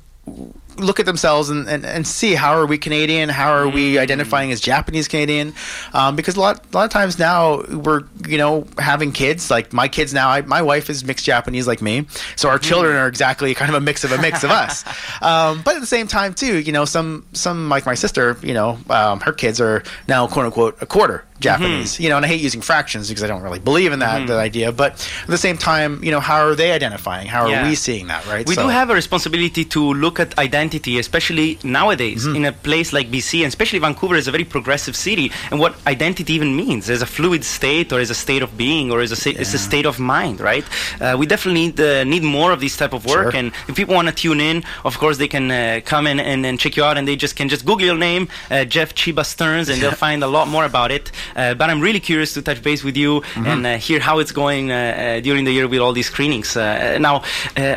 [0.76, 4.52] look at themselves and, and, and see how are we Canadian, how are we identifying
[4.52, 5.54] as Japanese Canadian,
[5.92, 9.72] um, because a lot a lot of times now we're you know having kids like
[9.72, 12.06] my kids now I, my wife is mixed Japanese like me,
[12.36, 14.84] so our children are exactly kind of a mix of a mix of us,
[15.22, 18.54] um, but at the same time too you know some some like my sister you
[18.54, 22.28] know um, her kids are now quote unquote a quarter Japanese, you know, and I
[22.34, 24.68] hate using fractions because I don't really believe in that, that idea.
[24.82, 24.92] But
[25.26, 27.26] at the same time, you know, how are they identifying?
[27.34, 27.68] How are Yeah.
[27.68, 28.44] we seeing that, right?
[28.50, 32.36] We So- do have a responsibility to look at identity, especially nowadays Mm-hmm.
[32.38, 35.72] in a place like BC, and especially Vancouver is a very progressive city, and what
[35.94, 39.10] identity even means as a fluid state, or as a state of being, or as
[39.18, 40.64] a, as a state of mind, right?
[41.00, 43.38] Uh, we definitely need uh, need more of this type of work, Sure.
[43.40, 44.56] and if people want to tune in,
[44.88, 45.58] of course they can uh,
[45.92, 48.22] come in and, and check you out, and they just can just Google your name,
[48.50, 51.04] uh, Jeff Chiba Stearns, and they'll find a lot more about it.
[51.36, 53.46] Uh, but I'm really curious to touch base with you Mm-hmm.
[53.46, 56.56] and uh, hear how it's going uh, uh, during the year with all these screenings.
[56.56, 57.22] Uh, now.
[57.56, 57.76] Uh,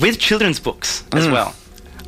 [0.00, 1.54] with children's books as well.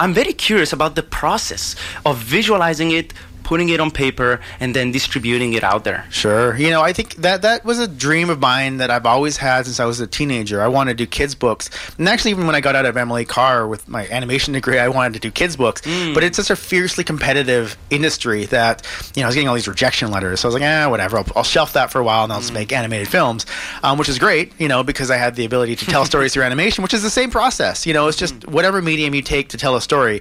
[0.00, 3.12] I'm very curious about the process of visualizing it,
[3.46, 6.04] putting it on paper, and then distributing it out there.
[6.10, 6.56] Sure.
[6.56, 9.66] You know, I think that that was a dream of mine that I've always had
[9.66, 10.60] since I was a teenager.
[10.60, 11.70] I wanted to do kids books.
[11.96, 14.88] And actually even when I got out of Emily Carr with my animation degree, I
[14.88, 15.82] wanted to do kids books.
[16.12, 19.68] But it's such a fiercely competitive industry that, you know, I was getting all these
[19.68, 20.40] rejection letters.
[20.40, 21.18] So I was like, eh, whatever.
[21.18, 23.46] I'll, I'll shelf that for a while and I'll just make animated films,
[23.84, 26.42] um, which is great, you know, because I had the ability to tell stories through
[26.42, 27.86] animation, which is the same process.
[27.86, 30.20] You know, it's just whatever medium you take to tell a story.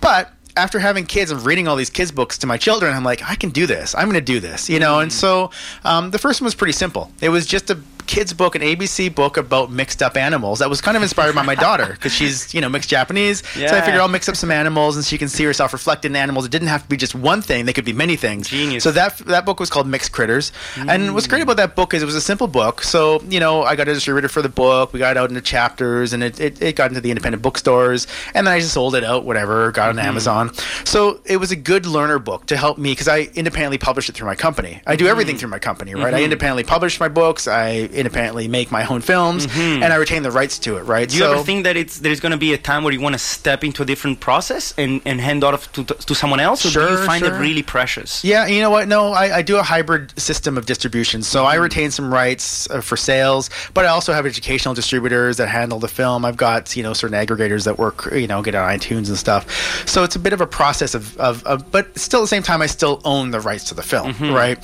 [0.00, 3.22] But after having kids and reading all these kids books to my children, I'm like,
[3.28, 3.94] I can do this.
[3.94, 5.00] I'm going to do this, you know.
[5.00, 5.50] And so
[5.84, 7.10] um, the first one was pretty simple.
[7.20, 10.58] It was just a kids book, an ABC book about mixed up animals.
[10.58, 13.42] That was kind of inspired by my daughter because she's you know mixed Japanese.
[13.54, 13.80] So I Yeah.
[13.80, 16.44] figured I'll mix up some animals and she can see herself reflected in animals.
[16.44, 18.48] It didn't have to be just one thing; they could be many things.
[18.48, 18.84] Genius.
[18.84, 22.02] So that that book was called Mixed Critters, and what's great about that book is
[22.02, 22.82] it was a simple book.
[22.82, 24.92] So you know, I got a distributor for the book.
[24.92, 28.06] We got it out into chapters, and it, it, it got into the independent bookstores,
[28.34, 30.08] and then I just sold it out, whatever, got it on mm-hmm.
[30.08, 30.54] Amazon.
[30.84, 34.12] So it was a good learner book to help me because I independently published it
[34.12, 34.80] through my company.
[34.86, 35.40] I do everything mm.
[35.40, 36.12] through my company, right?
[36.12, 36.24] I mm-hmm.
[36.24, 37.46] independently publish my books.
[37.48, 41.08] I independently make my own films, and I retain the rights to it, right?
[41.08, 43.14] Do you ever think that it's there's going to be a time where you want
[43.14, 46.70] to step into a different process and, and hand off to, to someone else, or
[46.70, 48.24] do you Sure, find it really precious?
[48.24, 48.88] Yeah, you know what?
[48.88, 51.22] No, I, I do a hybrid system of distribution.
[51.22, 55.48] So I retain some rights uh, for sales, but I also have educational distributors that
[55.48, 56.24] handle the film.
[56.24, 59.44] I've got you know certain aggregators that work, you know, get on iTunes and stuff.
[59.88, 62.42] So it's a bit of a process of, of, of but still at the same
[62.42, 64.58] time, I still own the rights to the film, right?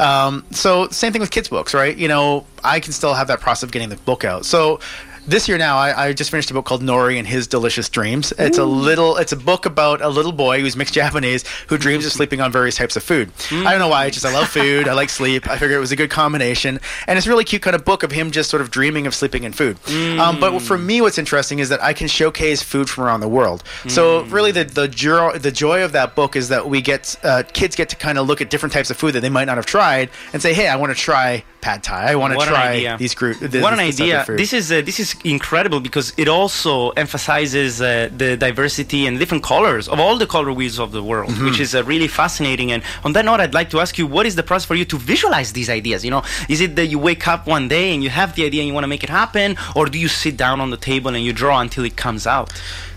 [0.00, 1.96] Um, so same thing with kids books, right?
[1.96, 4.44] You know, I can still have that process of getting the book out.
[4.44, 4.80] So
[5.26, 8.32] this year now I, I just finished a book called Nori and His Delicious Dreams.
[8.38, 12.06] It's a little it's a book about a little boy who's mixed Japanese who dreams
[12.06, 13.30] of sleeping on various types of food.
[13.50, 15.46] I don't know why, it's just I love food, I like sleep.
[15.48, 16.80] I figured it was a good combination.
[17.06, 19.14] And it's a really cute kind of book of him just sort of dreaming of
[19.14, 19.76] sleeping in food.
[20.18, 23.28] Um, but for me what's interesting is that I can showcase food from around the
[23.28, 23.62] world.
[23.88, 27.42] So really the the joy the joy of that book is that we get uh,
[27.52, 29.58] kids get to kind of look at different types of food that they might not
[29.58, 32.12] have tried and say, "Hey, I want to try pad thai.
[32.12, 34.24] I want to try these group this, what an this idea!
[34.28, 39.42] This is uh, this is incredible because it also emphasizes uh, the diversity and different
[39.44, 41.44] colors of all the color wheels of the world, Mm-hmm.
[41.46, 42.72] which is uh, really fascinating.
[42.72, 44.84] And on that note, I'd like to ask you, what is the process for you
[44.86, 46.04] to visualize these ideas?
[46.04, 48.60] You know, is it that you wake up one day and you have the idea
[48.62, 51.14] and you want to make it happen, or do you sit down on the table
[51.14, 52.52] and you draw until it comes out?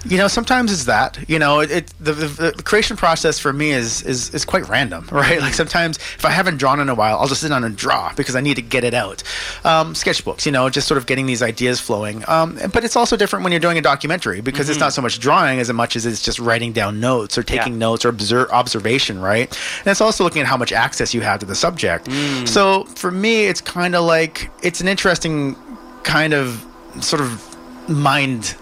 [0.06, 1.17] You know, sometimes it's that.
[1.30, 4.67] You know, it, it the, the, the creation process for me is, is is quite
[4.67, 5.39] random, right?
[5.39, 8.12] Like sometimes if I haven't drawn in a while, I'll just sit down and draw
[8.15, 9.24] because I need to get it out.
[9.63, 12.24] Um, sketchbooks, you know, just sort of getting these ideas flowing.
[12.28, 15.20] Um, but it's also different when you're doing a documentary because it's not so much
[15.20, 17.80] drawing as much as it's just writing down notes or taking Yeah.
[17.80, 19.48] notes or observe, observation, right?
[19.80, 22.10] And it's also looking at how much access you have to the subject.
[22.46, 25.56] So for me, it's kind of like it's an interesting
[26.04, 26.63] kind of
[27.02, 28.56] sort of mind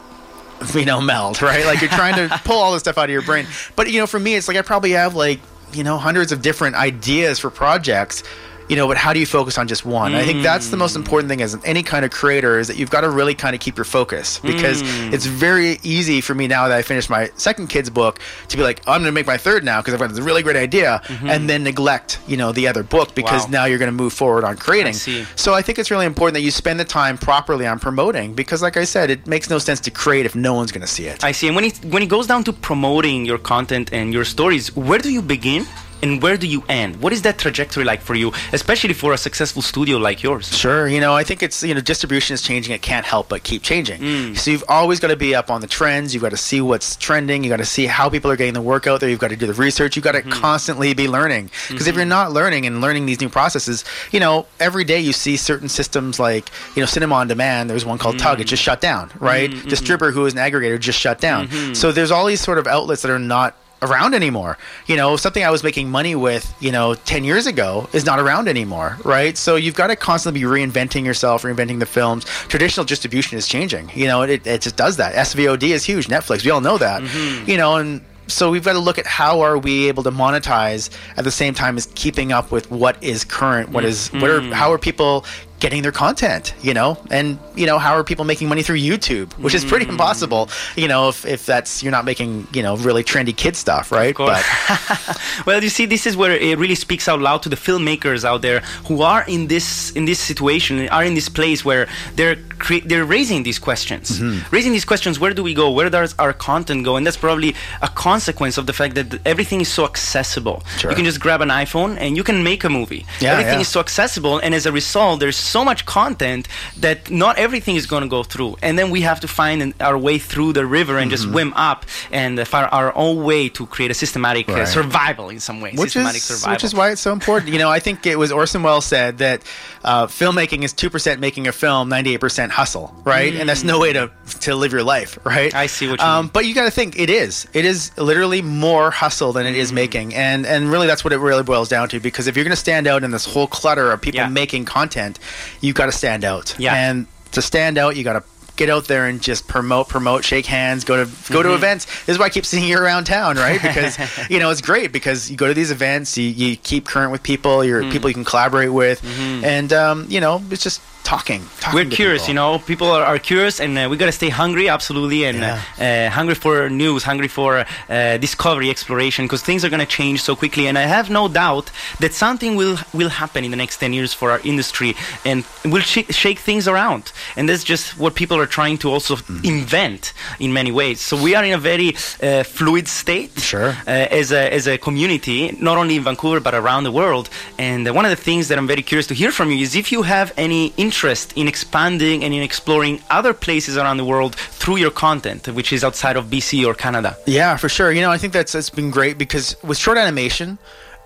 [0.76, 3.24] you know meld right like you're trying to pull all this stuff out of your
[3.24, 5.40] brain but you know for me it's like i probably have like
[5.74, 8.24] you know hundreds of different ideas for projects
[8.72, 10.96] you know but how do you focus on just one i think that's the most
[10.96, 13.62] important thing as any kind of creator is that you've got to really kind of
[13.62, 15.14] keep your focus because hmm.
[15.14, 18.64] it's very easy for me now that i finished my second kids book to be
[18.64, 20.56] like oh, i'm going to make my third now because i've got this really great
[20.56, 21.30] idea mm-hmm.
[21.30, 23.52] and then neglect you know the other book because Wow.
[23.52, 25.26] now you're going to move forward on creating see.
[25.36, 28.62] so I think it's really important that you spend the time properly on promoting because,
[28.62, 31.06] like I said, it makes no sense to create if no one's going to see
[31.06, 31.24] it.
[31.24, 31.48] I see.
[31.48, 35.00] And when it when it goes down to promoting your content and your stories, where
[35.00, 35.66] do you begin
[36.02, 37.02] and where do you end?
[37.02, 40.56] What is that trajectory like for you, especially for a successful studio like yours?
[40.58, 42.74] Sure, you know, I think it's you know distribution is changing.
[42.74, 44.02] It can't help but keep changing.
[44.02, 44.38] Mm.
[44.38, 46.14] So you've always got to be up on the trends.
[46.14, 47.44] You've got to see what's trending.
[47.44, 49.10] You got to see how people are getting the work out there.
[49.10, 49.96] You've got to do the research.
[49.96, 50.32] You've got to mm-hmm.
[50.32, 52.10] constantly be learning because if you're mm-hmm.
[52.10, 56.20] not learning and learning these new processes, you know, every day you see certain systems
[56.20, 57.70] like you know Cinema on Demand.
[57.70, 58.40] There's one called Tug.
[58.40, 58.50] It mm.
[58.50, 59.50] just shut down, right?
[59.50, 59.70] Mm-hmm.
[59.70, 61.50] Distributor, who is an aggregator, just shut down.
[61.76, 64.58] So there's all these sort of outlets that are not around anymore.
[64.88, 68.20] You know, something I was making money with, you know, 10 years ago is not
[68.20, 69.38] around anymore, right?
[69.38, 72.26] So you've got to constantly be reinventing yourself, reinventing the films.
[72.48, 73.92] Traditional distribution is changing.
[73.94, 75.16] You know, it, it just does that.
[75.16, 76.08] SVOD is huge.
[76.08, 77.02] Netflix, we all know that.
[77.02, 77.50] Mm-hmm.
[77.50, 80.90] You know, and so we've got to look at how are we able to monetize
[81.18, 83.90] at the same time as keeping up with what is current, what mm-hmm.
[84.18, 85.26] is what are how are people
[85.62, 86.98] getting their content, you know?
[87.10, 90.88] And you know, how are people making money through YouTube, which is pretty impossible, you
[90.92, 94.14] know, if if that's you're not making, you know, really trendy kid stuff, right?
[94.16, 94.44] course.
[95.46, 98.42] well, you see, this is where it really speaks out loud to the filmmakers out
[98.42, 102.86] there who are in this in this situation, are in this place where they're cre-
[102.90, 104.56] they're raising these questions, Mm-hmm.
[104.56, 105.20] raising these questions.
[105.24, 105.72] Where do we go?
[105.78, 106.96] Where does our content go?
[106.98, 110.58] And that's probably a consequence of the fact that everything is so accessible.
[110.78, 110.90] Sure.
[110.92, 113.06] You can just grab an iPhone and you can make a movie.
[113.20, 113.68] Yeah, everything yeah.
[113.68, 117.86] is so accessible, and as a result, there's so much content that not everything is
[117.86, 118.52] going to go through.
[118.62, 121.18] And then we have to find an, our way through the river and Mm-hmm.
[121.18, 125.30] just swim up and uh, find our own way to create a systematic uh, survival
[125.30, 125.72] in some way.
[125.72, 126.54] which systematic is survival.
[126.54, 127.52] which is why it's so important.
[127.52, 129.42] You know, I think it was Orson Welles said that
[129.84, 133.34] uh, filmmaking is two percent making a film, ninety eight percent hustle, right?
[133.36, 134.10] And that's no way to
[134.42, 135.54] to live your life, right?
[135.54, 136.32] I see what you um, mean.
[136.34, 137.48] But you got to think it is.
[137.54, 139.64] It is literally more hustle than it Mm.
[139.64, 142.00] is making, and and really that's what it really boils down to.
[142.00, 144.30] Because if you're going to stand out in this whole clutter of people Yeah.
[144.30, 145.20] making content,
[145.62, 146.56] you've got to stand out.
[146.60, 146.74] Yeah.
[146.76, 148.24] And to stand out, you got to
[148.58, 151.50] get out there and just promote, promote, shake hands, go to go Mm-hmm.
[151.50, 151.86] to events.
[152.06, 153.60] This is why I keep seeing you around town, right?
[153.62, 153.98] Because
[154.30, 157.24] you know it's great because you go to these events, you, you keep current with
[157.24, 157.92] people, you're Mm-hmm.
[157.92, 159.02] people you can collaborate with,
[159.44, 161.42] and um, you know it's just talking.
[161.60, 162.30] talking We're curious, people.
[162.30, 162.60] you know.
[162.60, 166.36] People are, are curious, and uh, we gotta stay hungry, absolutely, and uh, uh, hungry
[166.36, 170.68] for news, hungry for uh, discovery, exploration, because things are gonna change so quickly.
[170.68, 174.14] And I have no doubt that something will will happen in the next ten years
[174.14, 177.12] for our industry, and will sh- shake things around.
[177.36, 179.46] And that's just what people are trying to also Mm-hmm.
[179.46, 181.00] invent in many ways.
[181.00, 181.90] So we are in a very
[182.24, 183.70] uh, fluid state, Sure.
[183.88, 187.30] uh, as a as a community, not only in Vancouver but around the world.
[187.60, 189.92] And one of the things that I'm very curious to hear from you is if
[189.92, 194.76] you have any interest in expanding and in exploring other places around the world through
[194.76, 197.16] your content, which is outside of BC or Canada.
[197.26, 197.90] Yeah, for sure.
[197.94, 200.58] You know, I think that's that's been great because with short animation,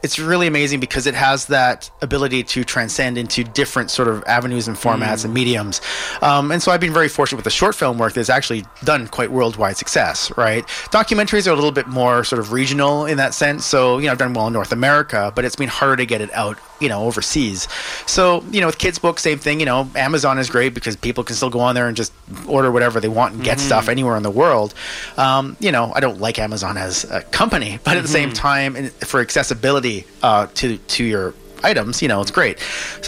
[0.05, 4.67] it's really amazing because it has that ability to transcend into different sort of avenues
[4.67, 5.81] and formats and mediums.
[6.21, 9.07] Um, and so I've been very fortunate with the short film work that's actually done
[9.07, 10.63] quite worldwide success, right?
[10.91, 13.65] Documentaries are a little bit more sort of regional in that sense.
[13.65, 16.21] So, you know, I've done well in North America, but it's been harder to get
[16.21, 17.67] it out, you know, overseas.
[18.05, 19.59] So, you know, with kids' books, same thing.
[19.59, 22.13] You know, Amazon is great because people can still go on there and just
[22.47, 24.75] order whatever they want and get stuff anywhere in the world.
[25.17, 28.89] Um, you know, I don't like Amazon as a company, but at the same time,
[29.09, 32.59] for accessibility uh, to to your items, you know, it's great.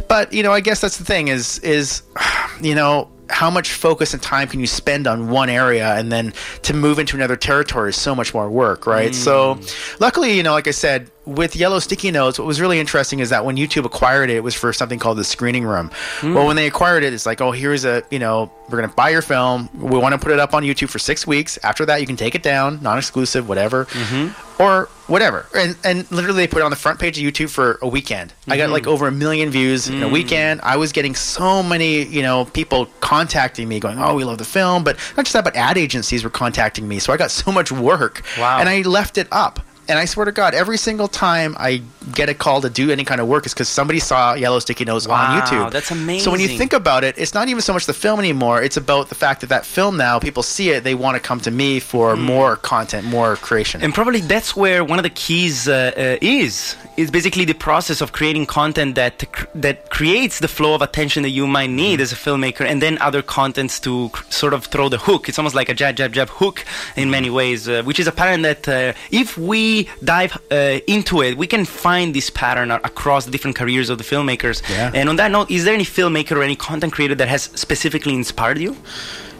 [0.07, 2.03] But you know, I guess that's the thing is is
[2.61, 6.33] you know how much focus and time can you spend on one area and then
[6.61, 9.59] to move into another territory is so much more work right so
[9.99, 13.29] luckily you know like i said with yellow sticky notes what was really interesting is
[13.29, 15.91] that when youtube acquired it it was for something called the screening room.
[16.23, 18.95] Well when they acquired it it's like oh here's a you know we're going to
[18.95, 19.69] buy your film.
[19.73, 21.57] We want to put it up on youtube for six weeks.
[21.63, 23.85] After that you can take it down non-exclusive whatever.
[23.85, 24.61] Mm-hmm.
[24.61, 25.47] Or whatever.
[25.55, 28.33] And and literally they put it on the front page of youtube for a weekend.
[28.47, 28.91] I got like mm-hmm.
[28.91, 30.11] over a million views in a mm.
[30.11, 30.61] weekend.
[30.61, 34.45] I was getting so many you know people contacting me going oh we love the
[34.45, 34.83] film.
[34.83, 36.99] But not just that but ad agencies were contacting me.
[36.99, 38.23] So i got so much work.
[38.37, 38.59] Wow.
[38.59, 41.81] and i left it up and I swear to God, every single time I
[42.13, 44.85] get a call to do any kind of work is because somebody saw Yellow Sticky
[44.85, 45.71] Notes Wow, on YouTube.
[45.71, 46.23] that's amazing.
[46.23, 48.61] So when you think about it, it's not even so much the film anymore.
[48.61, 51.39] It's about the fact that that film now, people see it, they want to come
[51.41, 53.81] to me for more content, more creation.
[53.81, 56.75] And probably that's where one of the keys uh, uh, is.
[56.97, 61.21] Is basically the process of creating content that cr- that creates the flow of attention
[61.21, 64.65] that you might need as a filmmaker, and then other contents to cr- sort of
[64.65, 65.29] throw the hook.
[65.29, 68.11] It's almost like a jab, jab, jab hook in many ways, uh, which is a
[68.11, 73.25] pattern that uh, if we dive uh, into it, we can find this pattern across
[73.25, 74.57] the different careers of the filmmakers.
[74.69, 74.91] Yeah.
[74.93, 78.13] And on that note, is there any filmmaker or any content creator that has specifically
[78.13, 78.75] inspired you?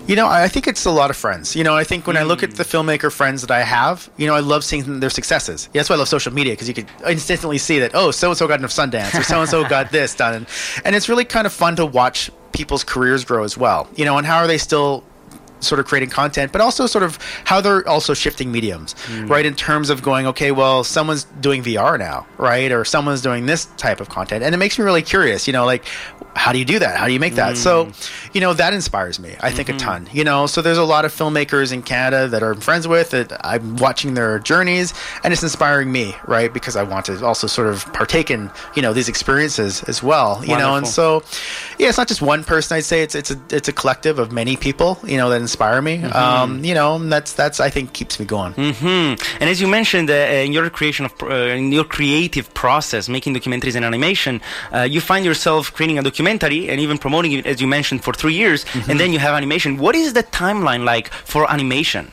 [0.08, 1.54] You know, I think it's a lot of friends.
[1.54, 4.26] You know, I think when I look at the filmmaker friends that I have, you
[4.26, 5.68] know, I love seeing their successes.
[5.74, 8.30] Yeah, that's why I love social media because you could instantly see that, oh, so
[8.30, 10.48] and so got enough Sundance or so and so got this done.
[10.86, 13.90] And it's really kind of fun to watch people's careers grow as well.
[13.98, 15.04] You know, and how are they still
[15.60, 19.28] sort of creating content, but also sort of how they're also shifting mediums, hmm.
[19.28, 19.46] right?
[19.46, 22.72] In terms of going, okay, well, someone's doing VR now, right?
[22.72, 24.44] Or someone's doing this type of content.
[24.44, 25.86] And it makes me really curious, you know, like,
[26.38, 26.98] how do you do that?
[26.98, 27.58] How do you make that?
[27.58, 27.90] So,
[28.34, 30.46] you know, that inspires me, I think, a ton, you know?
[30.48, 34.14] So there's a lot of filmmakers in Canada that I'm friends with that I'm watching
[34.14, 36.54] their journeys and it's inspiring me, right?
[36.54, 40.42] Because I want to also sort of partake in, you know, these experiences as well,
[40.46, 40.76] you know?
[40.78, 41.24] And so,
[41.80, 42.78] yeah, it's not just one person.
[42.78, 45.82] I'd say it's it's a it's a collective of many people, you know, that inspire
[45.82, 46.04] me.
[46.04, 48.54] Um, you know, and that's that's I think keeps me going.
[48.54, 53.10] hmm And as you mentioned, uh, in your creation of, uh, in your creative process,
[53.10, 54.40] making documentaries and animation,
[54.74, 58.14] uh, you find yourself creating a documentary and even promoting it, as you mentioned, for
[58.14, 58.98] three years, and mm-hmm.
[58.98, 59.78] then you have animation.
[59.78, 62.12] What is the timeline like for animation?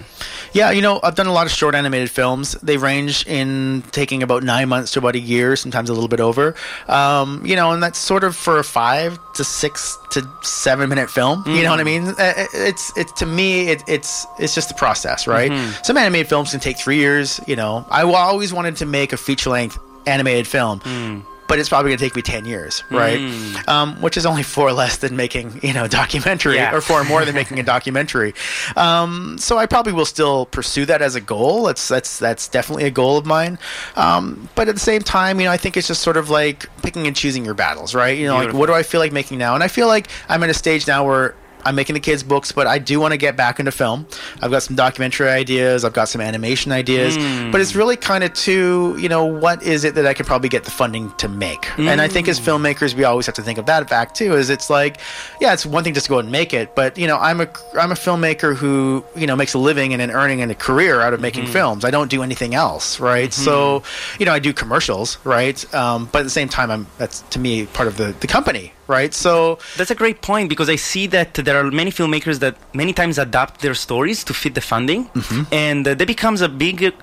[0.53, 2.53] Yeah, you know, I've done a lot of short animated films.
[2.63, 6.21] They range in taking about nine months to about a year, sometimes a little bit
[6.21, 6.55] over.
[6.87, 11.11] Um, you know, and that's sort of for a five to six to seven minute
[11.11, 11.43] film.
[11.47, 11.87] You know what I mm.
[11.87, 12.15] mean?
[12.17, 15.51] Uh, It's it's to me, it, it's it's just the process, right?
[15.51, 15.83] Mm-hmm.
[15.83, 17.41] Some animated films can take three years.
[17.49, 20.81] You know, I always wanted to make a feature length animated film.
[20.81, 21.23] Mm.
[21.55, 23.21] But it's probably going to take me 10 years, right?
[23.69, 26.75] Um, which is only four less than making, you know, a documentary Yeah.
[26.75, 28.35] or four more than making a documentary.
[28.77, 31.63] Um, so I probably will still pursue that as a goal.
[31.67, 33.61] That's that's that's definitely a goal of mine.
[33.95, 36.67] Um, but at the same time, you know, I think it's just sort of like
[36.83, 38.19] picking and choosing your battles, right?
[38.19, 39.55] You know, like what do I feel like making now?
[39.55, 42.53] And I feel like I'm at a stage now where I'm making the kids books,
[42.53, 44.07] but I do want to get back into film.
[44.41, 47.17] I've got some documentary ideas, I've got some animation ideas,
[47.51, 47.79] but it's hmm.
[47.79, 50.71] really kind of to, you know, what is it that I could probably get the
[50.71, 51.79] funding to make?
[51.79, 52.45] And I think as hmm.
[52.45, 54.35] filmmakers, we always have to think of that fact too.
[54.35, 54.99] Is it's like,
[55.41, 57.49] yeah, it's one thing just to go and make it, but you know, I'm a
[57.79, 61.01] I'm a filmmaker who you know makes a living and an earning and a career
[61.01, 61.53] out of making hmm.
[61.53, 61.85] films.
[61.85, 63.33] I don't do anything else, right?
[63.33, 63.83] So,
[64.19, 65.75] you know, I do commercials, right?
[65.75, 68.73] Um, but at the same time, I'm that's to me part of the the company,
[68.87, 69.13] right?
[69.15, 72.93] So That's a great point because I see that there are many filmmakers that many
[72.93, 75.11] times adapt their stories to fit the funding,
[75.53, 76.95] and uh, that becomes a big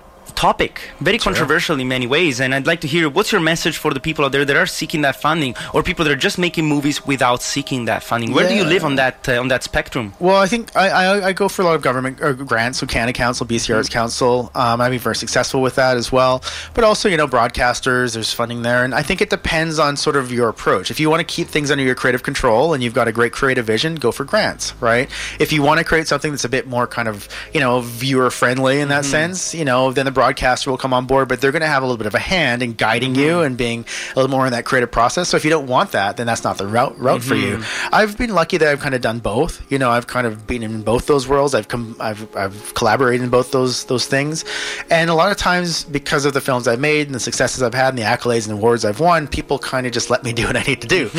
[0.42, 2.40] topic, very controversial in many ways.
[2.40, 4.66] And I'd like to hear what's your message for the people out there that are
[4.66, 8.32] seeking that funding, or people that are just making movies without seeking that funding.
[8.32, 10.14] Where do you live on that uh, on that spectrum?
[10.18, 12.88] Well, I think I, I, I go for a lot of government uh, grants, so
[12.88, 14.50] Canada Council, BC Arts Council.
[14.56, 16.42] Um, I've been very successful with that as well.
[16.74, 18.82] But also, you know, broadcasters, there's funding there.
[18.82, 20.90] And I think it depends on sort of your approach.
[20.90, 23.32] If you want to keep things under your creative control and you've got a great
[23.32, 25.08] creative vision, go for grants, right?
[25.38, 28.28] If you want to create something that's a bit more kind of, you know, viewer
[28.32, 31.52] friendly in that sense, you know, then the broadcaster will come on board, but they're
[31.52, 34.16] going to have a little bit of a hand in guiding you and being a
[34.16, 35.28] little more in that creative process.
[35.28, 37.62] So if you don't want that, then that's not the route, route for you.
[37.92, 39.60] I've been lucky that I've kind of done both.
[39.70, 41.54] You know, I've kind of been in both those worlds.
[41.54, 44.44] I've come, I've, I've collaborated in both those those things,
[44.90, 47.74] and a lot of times because of the films I've made and the successes I've
[47.74, 50.46] had and the accolades and awards I've won, people kind of just let me do
[50.46, 51.10] what I need to do.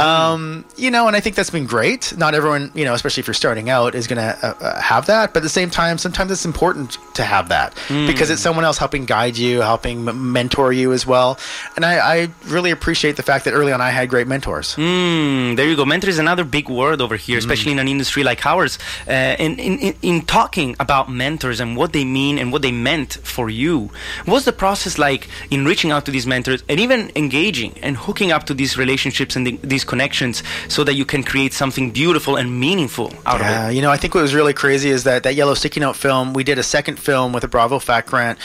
[0.00, 2.16] Um, you know, and I think that's been great.
[2.16, 5.06] Not everyone, you know, especially if you're starting out, is going to uh, uh, have
[5.06, 5.32] that.
[5.34, 7.74] But at the same time, sometimes it's important to have that
[8.06, 11.36] because it's someone else helping guide you, helping m- mentor you as well.
[11.74, 14.76] And I, I really appreciate the fact that early on I had great mentors.
[14.76, 15.84] Mm, there you go.
[15.84, 18.78] Mentor is another big word over here, especially in an industry like ours.
[19.08, 22.70] Uh, in, in, in, in talking about mentors and what they mean and what they
[22.70, 23.90] meant for you,
[24.24, 28.30] what's the process like in reaching out to these mentors and even engaging and hooking
[28.30, 32.36] up to these relationships and the, these connections so that you can create something beautiful
[32.36, 33.74] and meaningful out Yeah, of it?
[33.76, 36.34] you know, I think what was really crazy is that that Yellow Sticky Note film,
[36.34, 38.38] we did a second film with a Bravo Fact grant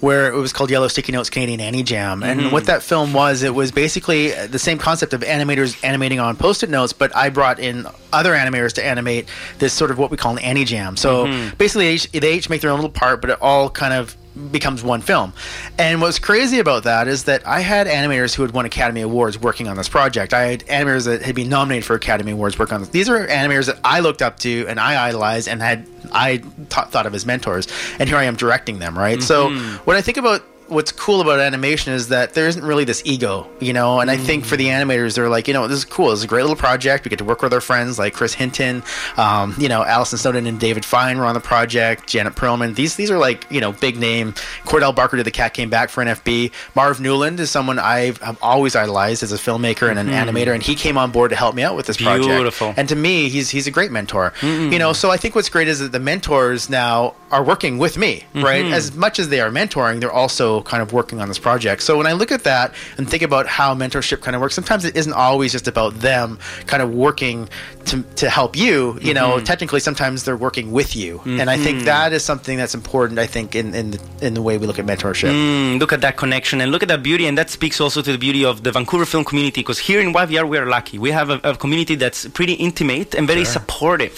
[0.00, 2.24] where it was called Yellow Sticky Notes Canadian Anijam.
[2.24, 2.50] And mm-hmm.
[2.50, 6.36] what that film was, it was basically uh, the same concept of animators animating on
[6.36, 10.16] post-it notes, but I brought in other animators to animate this sort of what we
[10.16, 10.98] call an Anijam.
[10.98, 11.56] So mm-hmm.
[11.56, 14.16] basically, they each, they each make their own little part, but it all kind of
[14.50, 15.32] becomes one film.
[15.78, 19.38] And what's crazy about that is that I had animators who had won Academy Awards
[19.38, 20.34] working on this project.
[20.34, 22.90] I had animators that had been nominated for Academy Awards working on this.
[22.90, 27.06] These are animators that I looked up to and I idolized and had I thought
[27.06, 27.68] of as mentors.
[27.98, 29.22] And here I am directing them, right?
[29.22, 29.76] So mm-hmm.
[29.84, 30.42] when I think about
[30.74, 34.00] what's cool about animation is that there isn't really this ego, you know.
[34.00, 34.82] And I think for the mm.
[34.82, 36.10] animators, they're like, you know, this is cool.
[36.10, 37.04] This is a great little project.
[37.04, 38.82] We get to work with our friends like Chris Hinton,
[39.16, 42.08] um, you know, Alison Snowden and David Fine were on the project.
[42.08, 42.74] Janet Perlman.
[42.74, 44.32] These these are like you know big name.
[44.64, 46.52] Cordell Barker did the Cat Came Back for NFB.
[46.74, 50.28] Marv Newland is someone I've, I've always idolized as a filmmaker and an mm-hmm.
[50.28, 52.28] animator, and he came on board to help me out with this project.
[52.28, 52.74] Beautiful.
[52.76, 54.32] And to me, he's he's a great mentor.
[54.42, 57.96] You know, so I think what's great is that the mentors now are working with
[57.96, 58.64] me, right?
[58.64, 58.74] Mm-hmm.
[58.74, 61.82] As much as they are mentoring, they're also kind of working on this project.
[61.82, 64.84] So when I look at that and think about how mentorship kind of works, sometimes
[64.84, 67.48] it isn't always just about them kind of working
[67.86, 68.98] to, to help you.
[69.00, 72.74] You know, technically sometimes they're working with you, and I think that is something that's
[72.74, 73.18] important.
[73.18, 75.30] I think in in the, in the way we look at mentorship.
[75.30, 78.12] Mm, look at that connection and look at that beauty, and that speaks also to
[78.12, 79.60] the beauty of the Vancouver film community.
[79.60, 80.98] Because here in YVR, we are lucky.
[80.98, 84.16] We have a, a community that's pretty intimate and very supportive,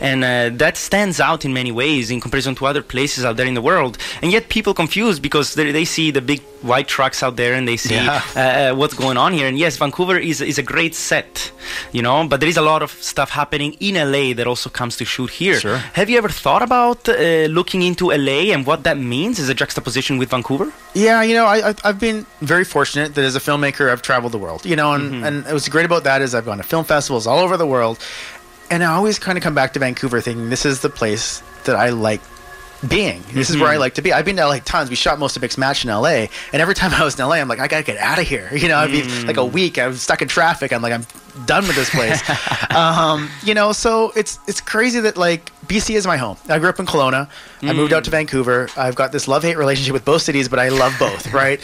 [0.00, 3.46] and uh, that stands out in many ways in comparison to other places out there
[3.46, 3.98] in the world.
[4.22, 7.64] And yet, people confused because they, they see the big white trucks out there and
[7.70, 8.22] they see Yeah.
[8.36, 9.46] uh, uh, what's going on here.
[9.50, 11.52] And yes, Vancouver is is a great set,
[11.96, 14.94] you know, but there is a lot of stuff happening in LA that also comes
[15.00, 15.56] to shoot here.
[15.66, 15.78] Sure.
[16.00, 17.14] Have you ever thought about uh,
[17.58, 20.68] looking into LA and what that means as a juxtaposition with Vancouver?
[21.06, 24.42] Yeah, you know, I, I've been very fortunate that as a filmmaker, I've traveled the
[24.46, 24.60] world.
[24.70, 27.40] You know, and, and what's great about that is I've gone to film festivals all
[27.46, 27.96] over the world,
[28.72, 31.76] and I always kind of come back to Vancouver thinking this is the place that
[31.86, 32.22] I like
[32.88, 33.22] being.
[33.32, 34.12] This is where I like to be.
[34.12, 34.90] I've been to LA tons.
[34.90, 37.36] We shot most of Mixed Match in LA, and every time I was in LA,
[37.36, 38.50] I'm like, I gotta get out of here.
[38.66, 39.78] You know, I'd be like a week.
[39.78, 40.72] I was stuck in traffic.
[40.72, 41.06] I'm like, I'm
[41.46, 42.20] done with this place.
[42.74, 46.36] um, you know, so it's it's crazy that like BC is my home.
[46.48, 47.28] I grew up in Kelowna.
[47.62, 48.68] I moved out to Vancouver.
[48.76, 51.32] I've got this love hate relationship with both cities, but I love both.
[51.32, 51.60] right.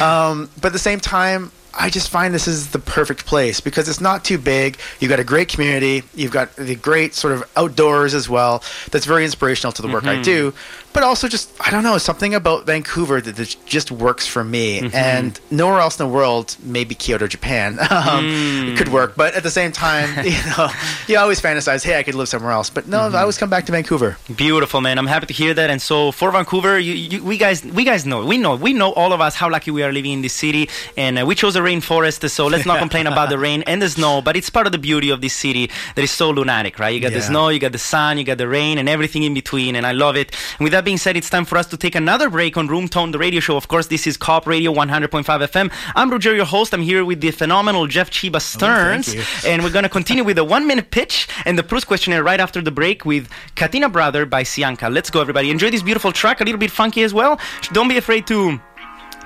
[0.00, 1.52] Um, but at the same time.
[1.78, 4.78] I just find this is the perfect place because it's not too big.
[4.98, 6.02] You've got a great community.
[6.14, 8.62] You've got the great sort of outdoors as well.
[8.90, 10.22] That's very inspirational to the work I mm-hmm.
[10.22, 10.54] do.
[10.96, 14.90] But also, just I don't know, something about Vancouver that, that just works for me.
[14.94, 18.24] And nowhere else in the world, maybe Kyoto, Japan, um,
[18.70, 19.14] it could work.
[19.14, 20.68] But at the same time, you know,
[21.06, 22.70] you always fantasize, hey, I could live somewhere else.
[22.70, 24.16] But no, I always come back to Vancouver.
[24.34, 24.96] Beautiful, man.
[24.96, 25.68] I'm happy to hear that.
[25.68, 28.94] And so for Vancouver, you, you, we guys, we guys know, we know, we know
[28.94, 31.56] all of us how lucky we are living in this city, and uh, we chose
[31.56, 32.26] a rainforest.
[32.30, 34.22] So let's not complain about the rain and the snow.
[34.22, 36.94] But it's part of the beauty of this city that is so lunatic, right?
[36.94, 39.34] You got the snow, you got the sun, you got the rain, and everything in
[39.34, 39.76] between.
[39.76, 40.34] And I love it.
[40.58, 42.86] And with that being said, it's time for us to take another break on Room
[42.86, 43.56] Tone, the radio show.
[43.56, 45.72] Of course, this is Co-op Radio 100.5 FM.
[45.96, 46.72] I'm Roger, your host.
[46.72, 49.12] I'm here with the phenomenal Jeff Chiba oh, Stearns.
[49.12, 52.22] Oh, and we're going to continue with a one minute pitch and the Proust questionnaire
[52.22, 54.88] right after the break with Katina Brother by Sianka.
[54.92, 55.50] Let's go, everybody.
[55.50, 57.40] Enjoy this beautiful track, a little bit funky as well.
[57.72, 58.60] Don't be afraid to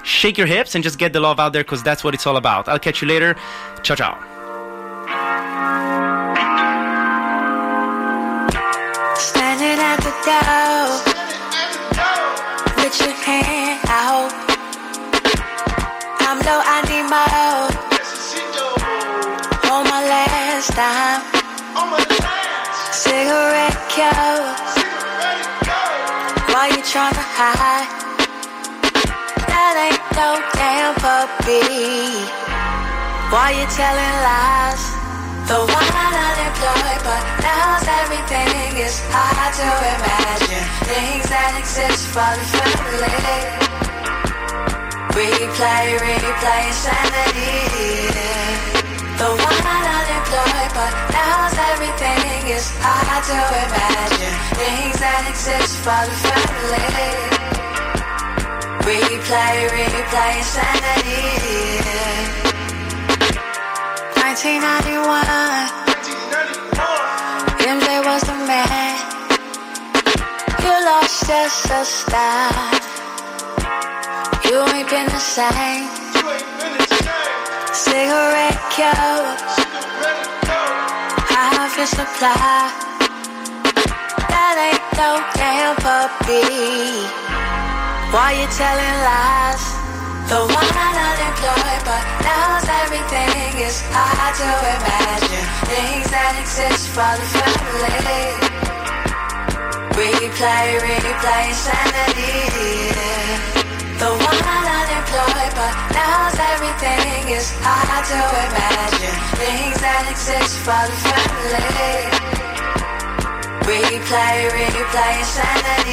[0.03, 2.39] shake your hips and just get the love out there because that's what it's all
[2.39, 2.69] about.
[2.69, 3.37] I'll catch you later.
[3.83, 4.17] Ciao, ciao.
[9.15, 11.10] Standing at the door
[13.01, 14.31] Put your hand out.
[16.21, 17.69] I'm low, I need more.
[19.73, 21.23] On my last time.
[22.93, 24.45] Cigarette cure.
[26.53, 27.89] Why you tryna hide?
[29.49, 30.31] That ain't no
[30.61, 31.65] damn puppy.
[33.33, 35.00] Why you telling lies?
[35.49, 40.67] The one unemployed, but now's everything is hard to imagine.
[40.87, 43.15] Things that exist for the family.
[45.17, 47.55] Replay, replay, insanity.
[49.21, 54.37] The one unemployed, but now's everything is hard to imagine.
[54.57, 56.89] Things that exist for the family.
[58.87, 62.40] Replay, replay, insanity.
[64.21, 65.25] 1991.
[67.73, 68.97] MJ was the man.
[70.63, 72.33] You lost your sister.
[74.49, 75.89] You ain't been the same.
[77.73, 78.61] Cigarette
[81.87, 82.71] supply.
[84.29, 85.11] That ain't no.
[88.13, 89.80] Why you telling lies?
[90.31, 94.47] The one unemployed, but now's everything is hard to
[94.79, 95.47] imagine.
[95.67, 98.39] Things that exist for the family.
[99.99, 102.95] Replay, replay, insanity.
[103.99, 105.75] The one unemployed, but
[106.39, 109.19] everything is hard to imagine.
[109.35, 112.07] Things that exist for the family.
[113.67, 115.90] Replay, replay, insanity.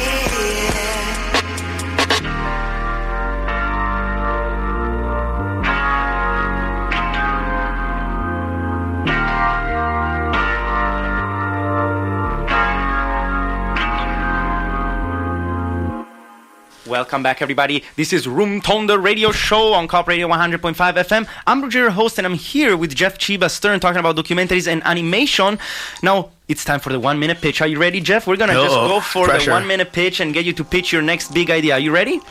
[16.88, 17.84] Welcome back, everybody.
[17.96, 21.28] This is Room the radio show on Co-op Radio 100.5 FM.
[21.46, 24.82] I'm Roger, your host, and I'm here with Jeff Chiba Stearns talking about documentaries and
[24.86, 25.58] animation.
[26.02, 27.60] Now, it's time for the one minute pitch.
[27.60, 28.26] Are you ready, Jeff?
[28.26, 29.50] We're going to just go for Pressure.
[29.50, 31.74] the one minute pitch and get you to pitch your next big idea.
[31.74, 32.22] Are you ready?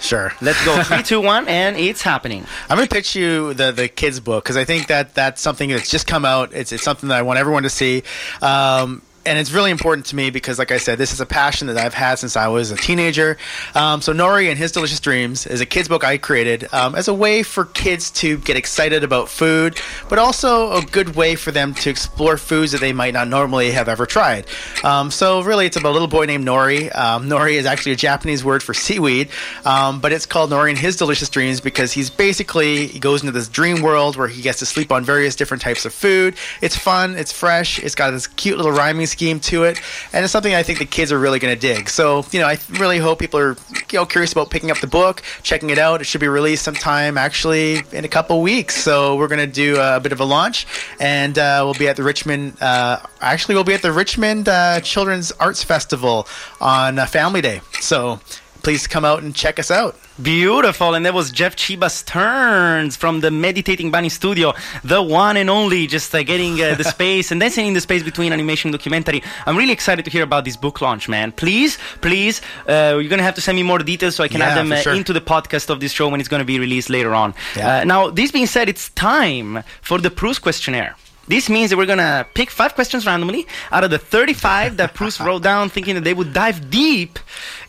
[0.00, 0.32] Sure.
[0.40, 0.82] Let's go.
[0.84, 2.46] Three, two, one, and it's happening.
[2.70, 5.68] I'm going to pitch you the the kids book because I think that that's something
[5.68, 6.54] that's just come out.
[6.54, 8.04] It's it's something that I want everyone to see.
[8.40, 11.66] Um, and it's really important to me because, like I said, this is a passion
[11.68, 13.36] that I've had since I was a teenager.
[13.74, 17.08] Um, so, Nori and His Delicious Dreams is a kids' book I created um, as
[17.08, 21.50] a way for kids to get excited about food, but also a good way for
[21.50, 24.46] them to explore foods that they might not normally have ever tried.
[24.84, 26.94] Um, so, really, it's about a little boy named Nori.
[26.96, 29.28] Um, Nori is actually a Japanese word for seaweed,
[29.64, 33.32] um, but it's called Nori and His Delicious Dreams because he's basically he goes into
[33.32, 36.36] this dream world where he gets to sleep on various different types of food.
[36.60, 39.80] It's fun, it's fresh, it's got this cute little rhyming scheme to it,
[40.12, 41.88] and it's something I think the kids are really going to dig.
[41.88, 43.56] So, you know, I really hope people are
[43.90, 46.00] you know curious about picking up the book, checking it out.
[46.00, 48.76] It should be released sometime actually in a couple weeks.
[48.76, 50.66] So we're going to do a bit of a launch,
[51.00, 52.60] and uh, we'll be at the Richmond.
[52.60, 56.26] Uh, actually, we'll be at the Richmond uh, Children's Arts Festival
[56.60, 57.60] on uh, Family Day.
[57.80, 58.20] So
[58.68, 59.96] please come out and check us out.
[60.20, 60.92] Beautiful.
[60.92, 64.52] And that was Jeff Chiba Stearns from the Meditating Bunny Studio,
[64.84, 68.02] the one and only, just uh, getting uh, the space and dancing in the space
[68.02, 69.22] between animation and documentary.
[69.46, 71.32] I'm really excited to hear about this book launch, man.
[71.32, 74.40] Please, please, uh, you're going to have to send me more details so I can
[74.40, 74.92] Yeah, add them uh, sure.
[74.92, 77.32] into the podcast of this show when it's going to be released later on.
[77.56, 77.78] Yeah.
[77.78, 80.94] Uh, now, this being said, it's time for the Proust questionnaire.
[81.28, 85.20] This means that we're gonna pick five questions randomly out of the 35 that Proust
[85.24, 87.18] wrote down, thinking that they would dive deep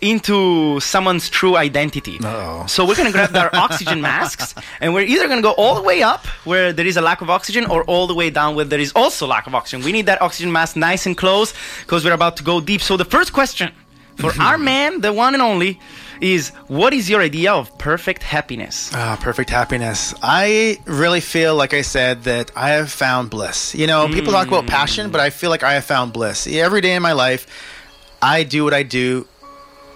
[0.02, 2.18] into someone's true identity.
[2.24, 2.66] Uh-oh.
[2.68, 6.02] So we're gonna grab our oxygen masks, and we're either gonna go all the way
[6.02, 8.80] up where there is a lack of oxygen, or all the way down where there
[8.80, 9.84] is also lack of oxygen.
[9.84, 12.82] We need that oxygen mask nice and close because we're about to go deep.
[12.82, 13.72] So the first question
[14.16, 15.80] for our man, the one and only,
[16.22, 18.92] is what is your idea of perfect happiness?
[18.94, 20.14] Ah, perfect happiness.
[20.22, 23.76] I really feel, like I said, that I have found bliss.
[23.76, 26.48] You know, people talk about passion, but I feel like I have found bliss.
[26.48, 27.48] Every day in my life,
[28.22, 29.28] I do what I do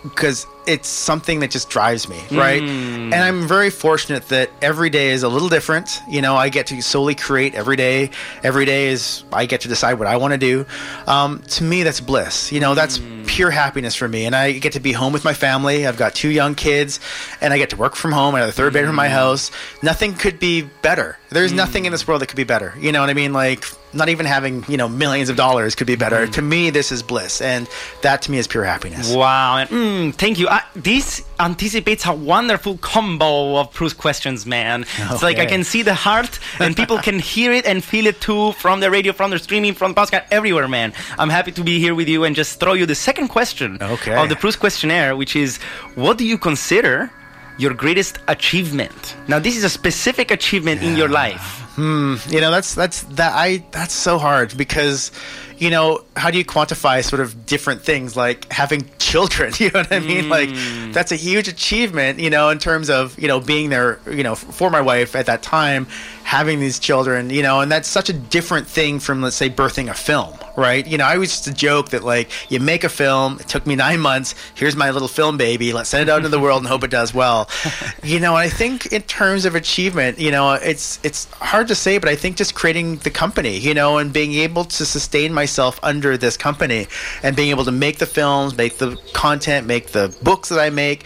[0.03, 2.61] because it's something that just drives me, right?
[2.61, 3.11] Mm.
[3.11, 5.99] And I'm very fortunate that every day is a little different.
[6.07, 8.11] You know, I get to solely create every day.
[8.43, 10.65] Every day is I get to decide what I want to do.
[11.07, 12.51] Um, to me, that's bliss.
[12.51, 13.27] You know, that's mm.
[13.27, 14.25] pure happiness for me.
[14.25, 15.87] And I get to be home with my family.
[15.87, 16.99] I've got two young kids,
[17.41, 18.35] and I get to work from home.
[18.35, 19.11] I have a third bedroom in my mm.
[19.11, 19.51] house.
[19.81, 21.17] Nothing could be better.
[21.29, 22.73] There's nothing in this world that could be better.
[22.79, 23.33] You know what I mean?
[23.33, 26.27] Like not even having you know millions of dollars could be better.
[26.27, 27.67] To me, this is bliss, and
[28.01, 29.13] that to me is pure happiness.
[29.13, 30.47] Wow, and, mm, thank you.
[30.47, 34.83] Uh, this anticipates a wonderful combo of Proust questions, man.
[34.83, 35.13] Okay.
[35.13, 38.19] It's like I can see the heart, and people can hear it and feel it
[38.21, 40.93] too from the radio, from the streaming, from the podcast, everywhere, man.
[41.17, 44.13] I'm happy to be here with you and just throw you the second question Okay.
[44.15, 45.57] of the Proust questionnaire, which is,
[45.95, 47.11] what do you consider
[47.57, 49.15] your greatest achievement?
[49.27, 51.61] Now, this is a specific achievement in your life.
[51.75, 55.11] Hmm, you know that's that's that i that's so hard because
[55.57, 59.53] you know how do you quantify sort of different things like having children?
[59.59, 60.29] You know what i mean?
[60.29, 60.91] Like hmm.
[60.91, 64.35] that's a huge achievement you know in terms of you know being there you know
[64.35, 65.87] for my wife at that time
[66.23, 69.89] having these children you know and that's such a different thing from let's say birthing
[69.89, 70.85] a film right?
[70.85, 73.65] You know i always used to joke that like you make a film it took
[73.65, 76.61] me nine months here's my little film baby let's send it out into the world
[76.61, 77.49] and hope it does well.
[78.03, 81.97] You know i think in terms of achievement you know it's it's hard to say
[81.97, 85.79] but i think just creating the company you know and being able to sustain myself
[85.83, 86.87] under this company
[87.23, 90.69] and being able to make the films make the content make the books that i
[90.69, 91.05] make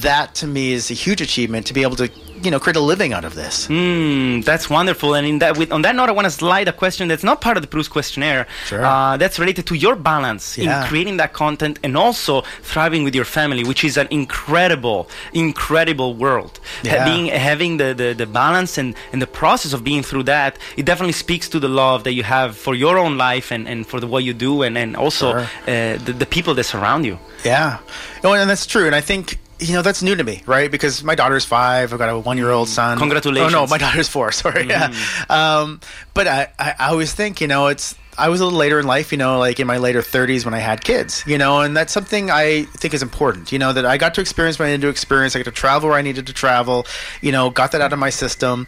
[0.00, 2.10] that to me is a huge achievement to be able to
[2.42, 5.14] you know create a living out of this Mm, that's wonderful.
[5.14, 7.40] And in that, with, on that note, I want to slide a question that's not
[7.40, 8.46] part of the Proust questionnaire.
[8.66, 8.84] Sure.
[8.84, 10.82] Uh, that's related to your balance Yeah.
[10.82, 16.14] in creating that content and also thriving with your family, which is an incredible, incredible
[16.14, 16.58] world.
[16.82, 17.04] Yeah.
[17.04, 20.84] being having the, the, the balance and, and the process of being through that, it
[20.84, 24.00] definitely speaks to the love that you have for your own life and, and for
[24.00, 25.40] the what you do and, and also Sure.
[25.40, 27.18] uh, the, the people that surround you.
[27.44, 27.78] Yeah,
[28.24, 28.86] no, and that's true.
[28.86, 30.70] And I think you know that's new to me, right?
[30.70, 31.92] Because my daughter's five.
[31.92, 32.70] I've got a one-year-old mm.
[32.70, 32.98] son.
[32.98, 33.54] Congratulations.
[33.54, 34.32] Oh no, my daughter's four.
[34.32, 34.66] Sorry.
[34.68, 34.88] Yeah.
[34.88, 35.30] Mm.
[35.30, 35.80] Um,
[36.14, 37.96] but I, I, I always think, you know, it's.
[38.18, 40.52] I was a little later in life, you know, like in my later 30s when
[40.52, 43.86] I had kids, you know, and that's something I think is important, you know, that
[43.86, 45.34] I got to experience what I needed to experience.
[45.34, 46.86] I got to travel where I needed to travel,
[47.22, 48.66] you know, got that out of my system.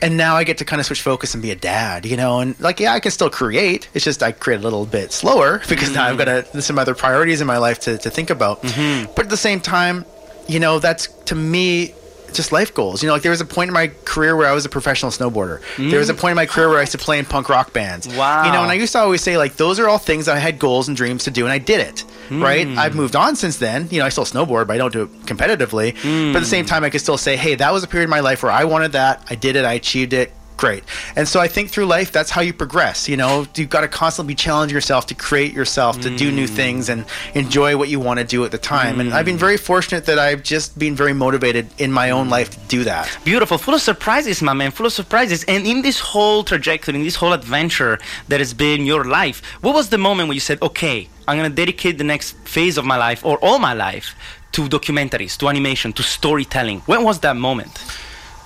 [0.00, 2.40] And now I get to kind of switch focus and be a dad, you know,
[2.40, 3.86] and like, yeah, I can still create.
[3.92, 6.24] It's just I create a little bit slower because now I've mm.
[6.24, 8.62] got a, some other priorities in my life to, to think about.
[8.62, 9.12] Mm-hmm.
[9.14, 10.06] But at the same time,
[10.48, 11.94] you know, that's to me
[12.32, 13.02] just life goals.
[13.02, 15.10] You know, like there was a point in my career where I was a professional
[15.10, 15.60] snowboarder.
[15.76, 16.18] There was a mm.
[16.18, 18.06] point in my career where I used to play in punk rock bands.
[18.08, 18.44] Wow.
[18.44, 20.38] You know, and I used to always say like those are all things that I
[20.38, 22.04] had goals and dreams to do and I did it.
[22.28, 22.42] Mm.
[22.42, 22.66] Right?
[22.66, 23.88] I've moved on since then.
[23.90, 25.94] You know, I still snowboard, but I don't do it competitively.
[25.94, 26.44] But at the mm.
[26.44, 28.52] same time I could still say, "Hey, that was a period in my life where
[28.52, 29.24] I wanted that.
[29.30, 29.64] I did it.
[29.64, 30.84] I achieved it." Great.
[31.16, 33.08] And so I think through life, that's how you progress.
[33.08, 36.56] You know, you've got to constantly challenge yourself to create yourself, to do new mm.
[36.56, 37.04] things and
[37.34, 38.98] enjoy what you want to do at the time.
[38.98, 39.60] And I've been very mm.
[39.60, 43.18] fortunate that I've just been very motivated in my own life to do that.
[43.24, 45.44] Beautiful, full of surprises, my man, full of surprises.
[45.44, 47.98] And in this whole trajectory, in this whole adventure
[48.28, 51.50] that has been your life, what was the moment when you said, okay, I'm going
[51.50, 54.14] to dedicate the next phase of my life or all my life
[54.52, 56.80] to documentaries, to animation, to storytelling?
[56.86, 57.84] When was that moment?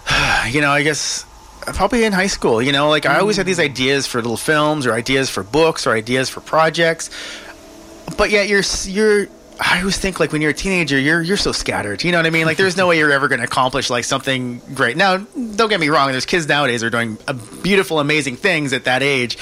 [0.48, 1.24] you know, I guess
[1.74, 2.60] probably in high school.
[2.62, 3.64] You know, like I always had these mm.
[3.64, 7.10] ideas for little films or ideas for books or ideas for projects,
[8.16, 9.26] but yet you're you're.
[9.62, 12.02] I always think like when you're a teenager, you're you're so scattered.
[12.02, 12.46] You know what I mean?
[12.46, 14.96] Like there's no way you're ever going to accomplish like something great.
[14.96, 16.10] Now, don't get me wrong.
[16.12, 17.18] There's kids nowadays who are doing
[17.62, 19.36] beautiful, amazing things at that age.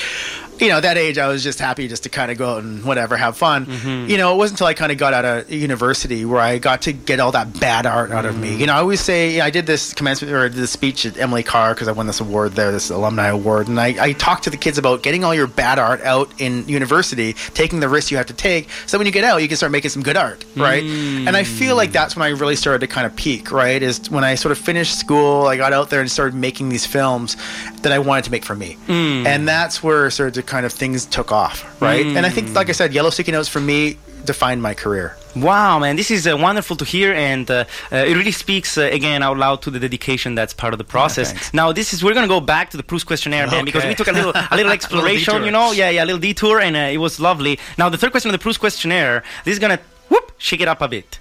[0.61, 2.85] You know, that age, I was just happy just to kind of go out and
[2.85, 3.67] whatever, have fun.
[3.67, 4.11] Mm-hmm.
[4.11, 6.83] You know, it wasn't until I kind of got out of university where I got
[6.83, 8.57] to get all that bad art out of me.
[8.57, 8.59] Mm.
[8.59, 11.75] You know, I always say I did this commencement or this speech at Emily Carr
[11.75, 14.57] because I won this award there, this alumni award, and I, I talked to the
[14.57, 18.27] kids about getting all your bad art out in university, taking the risks you have
[18.27, 20.83] to take, so when you get out, you can start making some good art, right?
[20.83, 23.83] And I feel like that's when I really started to kind of peak, right?
[23.83, 26.87] Is when I sort of finished school, I got out there and started making these
[26.87, 27.37] films
[27.83, 29.27] that I wanted to make for me, mm.
[29.27, 32.07] and that's where sort of kind of things took off, right?
[32.07, 35.17] And I think, like I said, Yellow Sticky Notes for me defined my career.
[35.37, 38.83] Wow, man, this is uh, wonderful to hear, and uh, uh, it really speaks uh,
[38.99, 41.31] again out loud to the dedication that's part of the process.
[41.31, 41.55] thanks.
[41.55, 44.09] now, this is we're gonna go back to the Proust questionnaire, man, because we took
[44.09, 45.47] a little a little exploration, detour.
[45.47, 47.59] you know, yeah, yeah, a little detour, and uh, it was lovely.
[47.77, 49.79] Now, the third question of the Proust questionnaire, this is gonna
[50.09, 51.19] whoop shake it up a bit.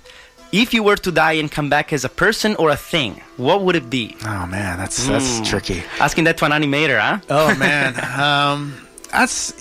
[0.51, 3.63] If you were to die and come back as a person or a thing, what
[3.63, 4.15] would it be?
[4.23, 5.83] Oh man, that's that's tricky.
[5.99, 7.19] Asking that to an animator, huh?
[7.29, 7.89] Oh man,
[8.25, 9.53] um, that's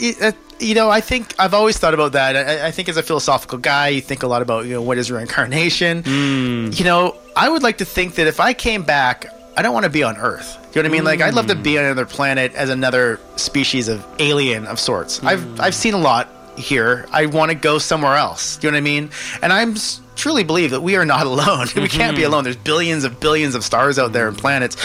[0.59, 2.37] you know I think I've always thought about that.
[2.37, 4.99] I, I think as a philosophical guy, you think a lot about you know what
[4.99, 6.03] is reincarnation.
[6.03, 6.71] Hmm.
[6.73, 9.27] You know, I would like to think that if I came back,
[9.57, 10.59] I don't want to be on Earth.
[10.75, 11.05] You know what I mean?
[11.05, 11.79] Like I'd love to be hmm.
[11.79, 15.23] on another planet as another species of alien of sorts.
[15.23, 15.61] I've hmm.
[15.61, 17.07] I've seen a lot here.
[17.13, 18.63] I want to go somewhere else.
[18.63, 19.11] You know what I mean?
[19.43, 19.77] And I'm
[20.17, 21.69] truly believe that we are not alone.
[21.77, 22.33] we can't be mm-hmm.
[22.33, 22.45] alone.
[22.45, 24.77] There's billions of billions of stars out there and planets.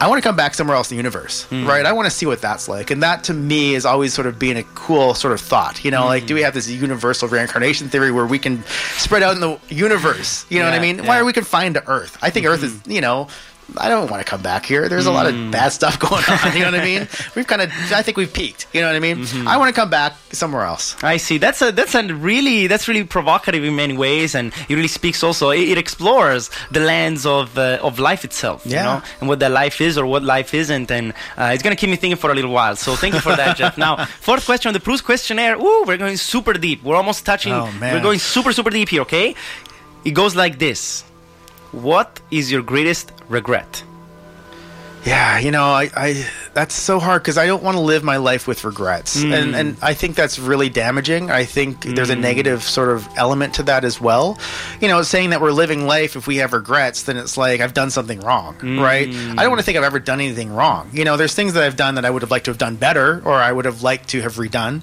[0.00, 1.66] I want to come back somewhere else in the universe, hmm.
[1.66, 1.86] right?
[1.86, 2.90] I want to see what that's like.
[2.90, 5.84] And that to me is always sort of being a cool sort of thought.
[5.84, 6.28] You know, like hmm.
[6.28, 8.64] do we have this universal reincarnation theory where we can
[8.96, 10.46] spread out in the universe?
[10.48, 10.98] You know what I mean?
[10.98, 11.06] yeah.
[11.06, 12.18] Why are we confined to Earth?
[12.22, 12.90] I think Earth is, mm-hmm.
[12.90, 13.28] you know,
[13.76, 14.88] I don't want to come back here.
[14.88, 15.46] There's a lot Mm.
[15.46, 16.52] of bad stuff going on.
[16.54, 17.06] You know what I mean?
[17.34, 18.66] We've kind of, I think we've peaked.
[18.72, 19.18] You know what I mean?
[19.18, 19.46] Mm-hmm.
[19.46, 20.96] I want to come back somewhere else.
[21.02, 21.36] I see.
[21.38, 25.22] That's a that's a really that's really provocative in many ways, and it really speaks
[25.22, 25.50] also.
[25.50, 28.84] It, it explores the lands of uh, of life itself, you Yeah.
[28.84, 31.90] know, and what that life is or what life isn't, and uh, it's gonna keep
[31.90, 32.74] me thinking for a little while.
[32.76, 33.76] So thank you for that, Jeff.
[33.86, 35.56] Now, fourth question on the Proust questionnaire.
[35.56, 36.82] Ooh, we're going super deep.
[36.82, 37.52] We're almost touching.
[37.52, 37.94] Oh, man.
[37.94, 39.02] We're going super super deep here.
[39.02, 39.34] Okay,
[40.04, 41.04] it goes like this.
[41.72, 43.82] What is your greatest regret?
[45.04, 48.16] Yeah, you know, I, I that's so hard because I don't want to live my
[48.16, 49.82] life with regrets, and and mm.
[49.82, 51.30] I think that's really damaging.
[51.30, 52.20] I think there's a mm.
[52.20, 54.38] negative sort of element to that as well.
[54.80, 57.74] You know, saying that we're living life if we have regrets, then it's like I've
[57.74, 59.08] done something wrong, right?
[59.08, 60.90] I don't want to think I've ever done anything wrong.
[60.92, 62.76] You know, there's things that I've done that I would have liked to have done
[62.76, 64.82] better, or I would have liked to have redone.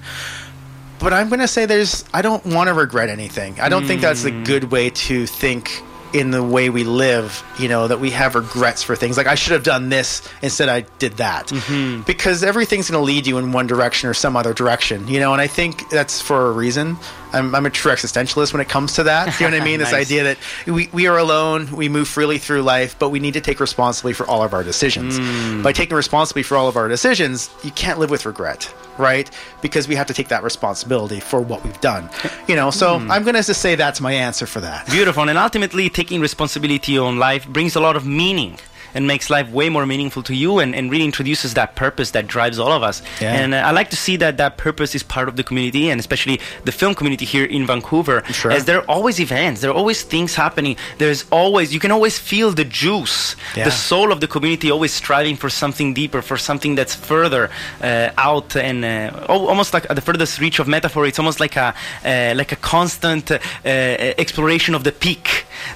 [0.98, 3.60] But I'm going to say there's I don't want to regret anything.
[3.60, 4.46] I don't think that's a mm.
[4.46, 5.82] good way to think
[6.12, 9.16] in the way we live, you know, that we have regrets for things.
[9.16, 11.48] Like I should have done this instead I did that.
[11.48, 12.02] Mm-hmm.
[12.02, 15.32] Because everything's going to lead you in one direction or some other direction, you know,
[15.32, 16.96] and I think that's for a reason.
[17.32, 19.38] I'm, I'm a true existentialist when it comes to that.
[19.40, 19.78] You know what I mean?
[19.78, 23.34] This idea that we, we are alone, we move freely through life, but we need
[23.34, 25.18] to take responsibility for all of our decisions.
[25.18, 25.62] Hmm.
[25.62, 29.30] By taking responsibility for all of our decisions, you can't live with regret, right?
[29.62, 32.08] Because we have to take that responsibility for what we've done.
[32.46, 33.10] You know, so hmm.
[33.10, 34.86] I'm going to just say that's my answer for that.
[34.86, 35.28] Beautiful.
[35.28, 38.58] And ultimately, taking responsibility on life brings a lot of meaning
[38.96, 42.24] and makes life way more meaningful to you and, and really introduces that purpose that
[42.36, 42.96] drives all of us.
[43.20, 43.40] Yeah.
[43.40, 45.96] And uh, I like to see that that purpose is part of the community and
[46.04, 46.36] especially
[46.68, 48.18] the film community here in Vancouver.
[48.40, 48.50] Sure.
[48.58, 50.74] As there are always events, there are always things happening.
[51.02, 53.16] There's always, you can always feel the juice,
[53.54, 53.64] Yeah.
[53.68, 57.44] the soul of the community always striving for something deeper, for something that's further
[57.82, 61.02] uh, out and uh, almost like at the furthest reach of metaphor.
[61.10, 61.68] It's almost like a
[62.04, 63.38] uh, like a constant uh,
[64.24, 65.26] exploration of the peak,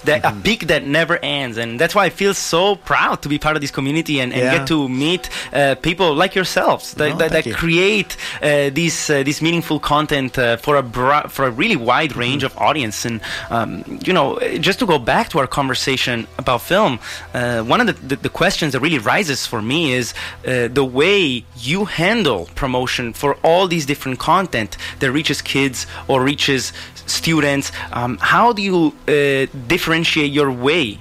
[0.04, 0.38] that Mm-hmm.
[0.40, 3.56] a peak that never ends, and that's why I feel so proud to be part
[3.56, 4.58] of this community and, and Yeah.
[4.58, 7.54] get to meet uh, people like yourselves that, Oh, that, that you.
[7.54, 12.10] create uh, this uh, this meaningful content uh, for a bra- for a really wide
[12.10, 12.20] Mm-hmm.
[12.20, 13.04] range of audience.
[13.08, 13.70] And um,
[14.06, 16.98] you know, just to go back to our conversation about film,
[17.34, 20.06] uh, one of the, the, the questions that really rises for me is
[20.46, 26.22] uh, the way you handle promotion for all these different content that reaches kids or
[26.22, 26.72] reaches
[27.06, 27.70] students.
[27.92, 30.98] Um, how do you uh, differentiate your way?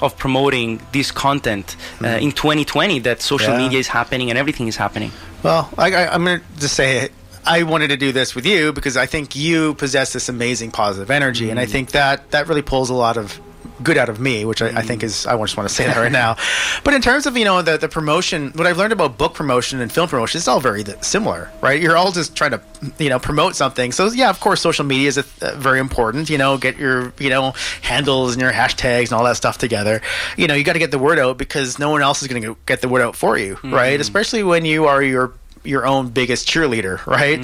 [0.00, 3.54] Of promoting this content uh, in 2020, that social.
[3.54, 3.58] Yeah.
[3.58, 5.10] media is happening and everything is happening.
[5.42, 7.12] Well, I, I, I'm going to just say it.
[7.44, 11.10] I wanted to do this with you because I think you possess this amazing positive
[11.10, 13.40] energy, and I think that that really pulls a lot of
[13.82, 15.96] good out of me, which I, I think is I just want to say that
[15.96, 16.36] right now.
[16.84, 19.80] But in terms of you know the the promotion, what I've learned about book promotion
[19.80, 21.80] and film promotion, it's all very similar, right?
[21.80, 22.60] You're all just trying to
[22.98, 23.92] you know promote something.
[23.92, 26.30] So yeah, of course, social media is a, uh, very important.
[26.30, 27.52] You know, get your you know
[27.82, 30.00] handles and your hashtags and all that stuff together.
[30.36, 32.42] You know, you got to get the word out because no one else is going
[32.42, 34.00] to get the word out for you, right?
[34.00, 35.32] Especially when you are your
[35.64, 37.38] your own biggest cheerleader, right?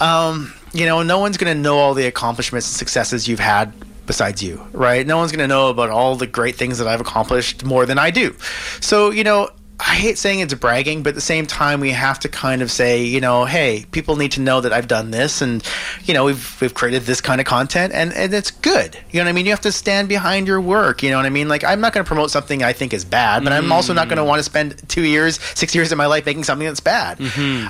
[0.00, 3.72] Um, you know, no one's going to know all the accomplishments and successes you've had
[4.08, 5.06] besides you, right?
[5.06, 7.98] No one's going to know about all the great things that I've accomplished more than
[7.98, 8.34] I do.
[8.80, 9.50] So, you know,
[9.80, 12.70] I hate saying it's bragging, but at the same time, we have to kind of
[12.70, 15.62] say, you know, hey, people need to know that I've done this, and
[16.04, 18.98] you know, we've we've created this kind of content, and and it's good.
[19.10, 19.46] You know what I mean?
[19.46, 21.02] You have to stand behind your work.
[21.04, 21.48] You know what I mean?
[21.48, 24.08] Like, I'm not going to promote something I think is bad, but I'm also not
[24.08, 26.80] going to want to spend two years, six years of my life making something that's
[26.80, 27.20] bad.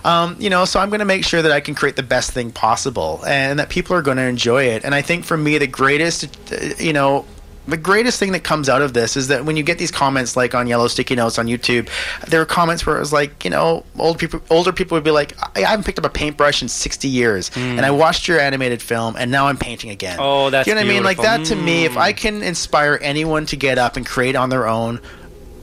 [0.05, 2.31] Um, you know, so I'm going to make sure that I can create the best
[2.31, 4.83] thing possible, and that people are going to enjoy it.
[4.85, 7.27] And I think for me, the greatest, uh, you know
[7.69, 10.37] the greatest thing that comes out of this is that when you get these comments
[10.37, 11.89] like on yellow sticky notes on YouTube,
[12.27, 15.11] there are comments where it was like, you know, old people, older people would be
[15.11, 17.99] like, I, I haven't picked up a paintbrush in 60 years, and I hmm.
[17.99, 20.17] watched your animated film, and now I'm painting again.
[20.19, 21.05] Oh, that's you know what I mean?
[21.05, 21.59] Like that beautiful.
[21.59, 22.19] to me, if I hmm.
[22.19, 25.01] can inspire anyone to get up and create on their own,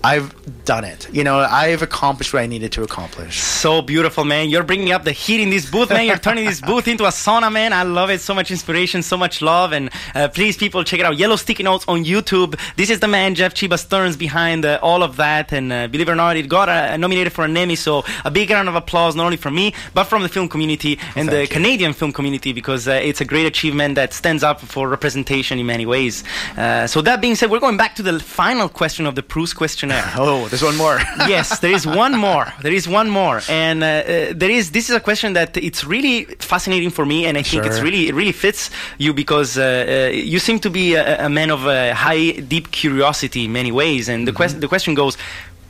[0.05, 0.29] I've
[0.65, 1.07] done it.
[1.11, 3.41] You know, I've accomplished what I needed to accomplish.
[3.41, 4.49] So beautiful, man.
[4.51, 6.05] You're bringing up the heat in this booth, man.
[6.05, 7.73] You're turning this booth into a sauna, man.
[7.73, 8.21] I love it.
[8.21, 9.71] So much inspiration, so much love.
[9.71, 11.17] And uh, please, people, check it out.
[11.17, 12.59] Yellow Sticky Notes on YouTube.
[12.75, 15.51] This is the man, Jeff Chiba Stearns, behind uh, all of that.
[15.51, 17.75] And uh, believe it or not, it got uh, nominated for an Emmy.
[17.75, 20.99] So a big round of applause, not only from me, but from the film community
[21.15, 21.47] and the you.
[21.47, 25.65] Canadian film community, because uh, it's a great achievement that stands up for representation in
[25.65, 26.23] many ways.
[26.57, 29.55] Uh, so that being said, we're going back to the final question of the Proust
[30.17, 30.97] Oh, there's one more.
[31.27, 32.45] yes, there is one more.
[32.61, 34.71] There is one more, and uh, uh, there is.
[34.71, 38.07] This is a question that it's really fascinating for me, and I think it's really
[38.09, 41.65] it really fits you because uh, uh, you seem to be a, a man of
[41.67, 44.09] uh, high, deep curiosity in many ways.
[44.09, 44.37] And the Mm-hmm.
[44.37, 45.17] question the question goes,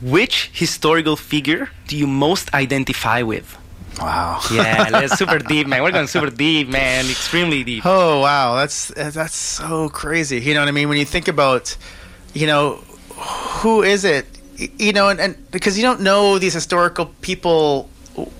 [0.00, 3.56] which historical figure do you most identify with?
[4.00, 4.40] wow.
[4.52, 5.82] Yeah, that's super deep, man.
[5.82, 7.06] We're going super deep, man.
[7.10, 7.82] Extremely deep.
[7.86, 10.38] Oh wow, that's that's so crazy.
[10.40, 10.88] You know what I mean?
[10.88, 11.76] When you think about,
[12.34, 12.82] you know,
[13.16, 14.26] who is it
[14.58, 17.90] you know, and, and because you don't know these historical people.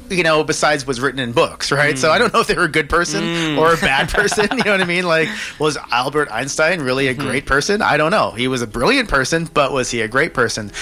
[0.09, 1.99] You know, besides what's written in books, right?
[1.99, 2.23] So I hmm.
[2.23, 3.59] don't know if they were a good person hmm.
[3.59, 4.49] or a bad person.
[4.57, 5.05] You know what I mean?
[5.05, 7.21] Like, was Albert Einstein really a hmm.
[7.21, 7.83] great person?
[7.83, 8.31] I don't know.
[8.31, 10.73] He was a brilliant person, but was he a great person?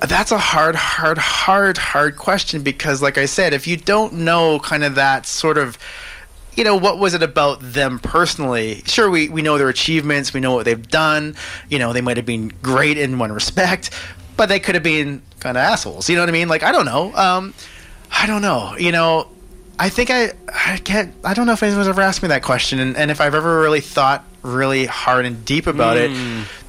[0.00, 4.58] That's a hard, hard, hard, hard question because, like I said, if you don't know
[4.58, 5.78] kind of that sort of
[6.56, 8.82] you know, what was it about them personally?
[8.86, 11.36] Sure, we, we know their achievements, we know what they've done.
[11.68, 13.90] You know, they might have been great in one respect,
[14.36, 16.08] but they could have been kind of assholes.
[16.08, 16.48] You know what I mean?
[16.48, 17.14] Like, I don't know.
[17.14, 17.54] Um,
[18.10, 18.76] I don't know.
[18.78, 19.28] You know,
[19.78, 21.14] I think I I can't.
[21.24, 23.60] I don't know if anyone's ever asked me that question, and, and if I've ever
[23.60, 26.10] really thought really hard and deep about it.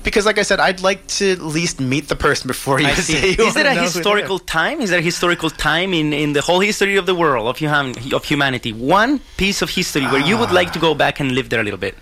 [0.05, 2.93] Because, like I said, I'd like to at least meet the person before you I
[3.09, 3.35] see.
[3.35, 4.79] you Is there wanna a historical time?
[4.79, 7.95] Is there a historical time in, in the whole history of the world of human
[8.13, 8.71] of humanity?
[8.71, 11.63] One piece of history where you would like to go back and live there a
[11.63, 11.95] little bit.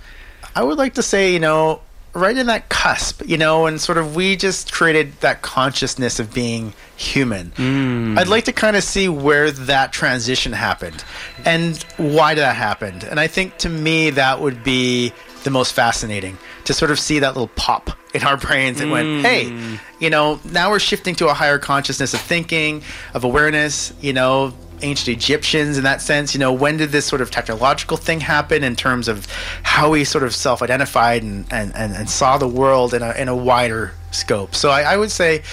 [0.56, 1.82] I would like to say, you know,
[2.14, 6.34] right in that cusp, you know, and sort of we just created that consciousness of
[6.34, 7.52] being human.
[7.56, 8.18] Hmm.
[8.20, 11.04] I'd like to kind of see where that transition happened
[11.46, 13.04] and why that happened.
[13.04, 15.12] And I think to me that would be
[15.44, 19.08] the most fascinating to sort of see that little pop in our brains and went,
[19.08, 19.22] mm.
[19.22, 22.84] hey, you know, now we're shifting to a higher consciousness of thinking,
[23.14, 26.34] of awareness, you know, ancient Egyptians in that sense.
[26.34, 29.28] You know, when did this sort of technological thing happen in terms of
[29.64, 33.12] how we sort of self identified and, and, and, and saw the world in a,
[33.14, 34.56] in a wider scope?
[34.56, 35.44] So I, I would say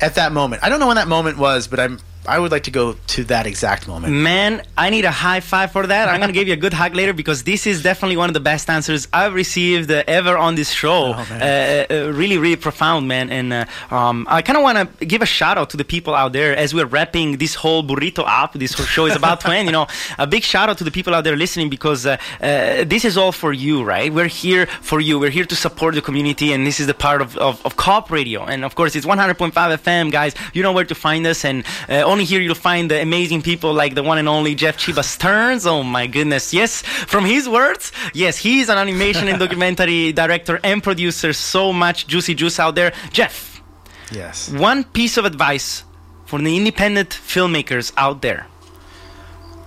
[0.00, 2.00] at that moment, I don't know when that moment was, but I'm.
[2.26, 4.12] I would like to go to that exact moment.
[4.12, 6.08] Man, I need a high five for that.
[6.08, 8.40] I'm gonna give you a good hug later because this is definitely one of the
[8.40, 11.14] best answers I've received uh, ever on this show.
[11.16, 13.30] Oh, uh, uh, really, really profound, man.
[13.30, 16.14] And uh, um, I kind of want to give a shout out to the people
[16.14, 18.52] out there as we're wrapping this whole burrito up.
[18.52, 19.66] This whole show is about to end.
[19.66, 19.86] You know,
[20.18, 23.16] a big shout out to the people out there listening because uh, uh, this is
[23.16, 24.12] all for you, right?
[24.12, 25.18] We're here for you.
[25.18, 28.10] We're here to support the community, and this is the part of of, of Co-op
[28.10, 28.44] Radio.
[28.44, 30.34] And of course, it's 100.5 FM, guys.
[30.52, 33.72] You know where to find us, and uh, only here you'll find the amazing people
[33.72, 35.64] like the one and only Jeff Chiba Stearns.
[35.64, 36.82] Oh my goodness, yes.
[36.82, 41.32] From his words, yes, he's an animation and documentary director and producer.
[41.32, 43.62] So much juicy juice out there, Jeff.
[44.10, 44.50] Yes.
[44.50, 45.84] One piece of advice
[46.26, 48.46] for the independent filmmakers out there.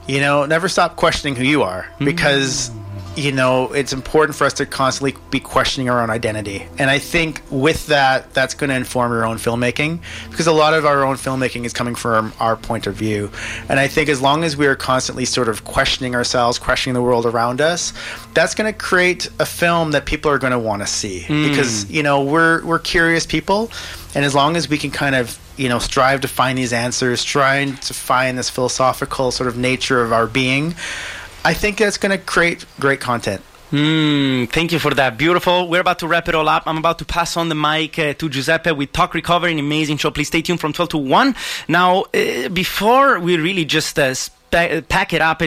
[0.05, 2.05] You know, never stop questioning who you are hmm.
[2.05, 2.71] because,
[3.15, 6.65] you know, it's important for us to constantly be questioning our own identity.
[6.79, 9.99] And I think with that, that's going to inform your own filmmaking
[10.31, 13.31] because a lot of our own filmmaking is coming from our point of view.
[13.69, 17.03] And I think as long as we are constantly sort of questioning ourselves, questioning the
[17.03, 17.93] world around us,
[18.33, 21.49] that's going to create a film that people are going to want to see mm.
[21.49, 23.69] because, you know, we're, we're curious people.
[24.15, 27.23] And as long as we can kind of you know strive to find these answers
[27.23, 30.73] trying to find this philosophical sort of nature of our being
[31.45, 33.41] i think that's going to create great content
[33.73, 35.17] Mm, thank you for that.
[35.17, 35.67] Beautiful.
[35.67, 36.61] We're about to wrap it all up.
[36.67, 39.97] I'm about to pass on the mic uh, to Giuseppe with Talk Recovery, an amazing
[39.97, 40.11] show.
[40.11, 41.35] Please stay tuned from 12 to 1.
[41.67, 44.13] Now, uh, before we really just uh,
[44.89, 45.41] pack it up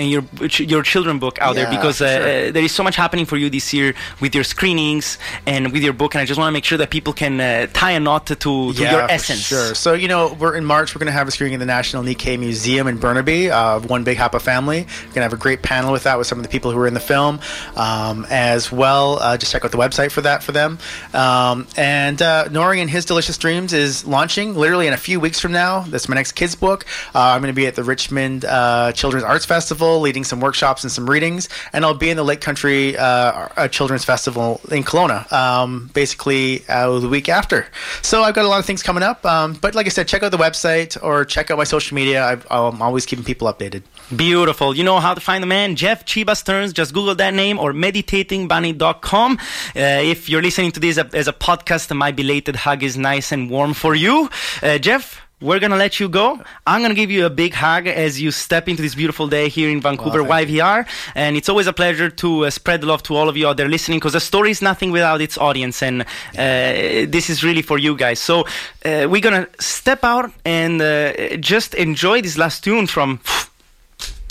[0.00, 0.60] and just give the burrito out there to, to the world, one last shout out
[0.60, 0.70] to your.
[0.70, 2.48] Your children book out there because uh, sure.
[2.48, 5.82] uh, there is so much happening for you this year with your screenings and with
[5.82, 8.00] your book, and I just want to make sure that people can uh, tie a
[8.00, 9.40] knot to, to your essence.
[9.40, 9.74] Sure.
[9.74, 10.94] So you know, we're in March.
[10.94, 13.50] We're going to have a screening in the National Nikkei Museum in Burnaby.
[13.50, 14.80] Uh, One Big Hapa Family.
[14.80, 16.78] We're going to have a great panel with that with some of the people who
[16.78, 17.40] were in the film,
[17.76, 19.18] um, as well.
[19.20, 20.78] Uh, just check out the website for that for them.
[21.12, 25.40] Um, and uh, Nori and his Delicious Dreams is launching literally in a few weeks
[25.40, 25.80] from now.
[25.80, 26.86] That's my next kids book.
[27.14, 30.84] Uh, I'm going to be at the Richmond uh, Children's Arts Festival, leading some workshops
[30.84, 35.30] and some readings, and I'll be in the Lake Country uh, Children's Festival in Kelowna,
[35.32, 37.66] um, basically uh, the week after.
[38.02, 39.24] So I've got a lot of things coming up.
[39.24, 42.24] Um, but like I said, check out the website or check out my social media.
[42.24, 43.82] I've, I'm always keeping people updated.
[44.14, 44.76] Beautiful.
[44.76, 46.72] You know how to find the man, Jeff Chiba Stearns.
[46.72, 49.38] Just Google that name or meditatingbunny.com.
[49.38, 49.38] Uh,
[49.74, 53.74] if you're listening to this as a podcast, my belated hug is nice and warm
[53.74, 54.28] for you.
[54.62, 56.40] Uh, Jeff, we're to let you go.
[56.66, 59.70] I'm to give you a big hug as you step into this beautiful day here
[59.70, 60.86] in Vancouver thank YVR.
[61.14, 63.68] And it's always a pleasure to uh, spread love to all of you out there
[63.68, 65.82] listening because a story is nothing without its audience.
[65.82, 68.18] And uh, this is really for you guys.
[68.18, 68.42] So
[68.84, 73.20] uh, we're to step out and uh, just enjoy this last tune from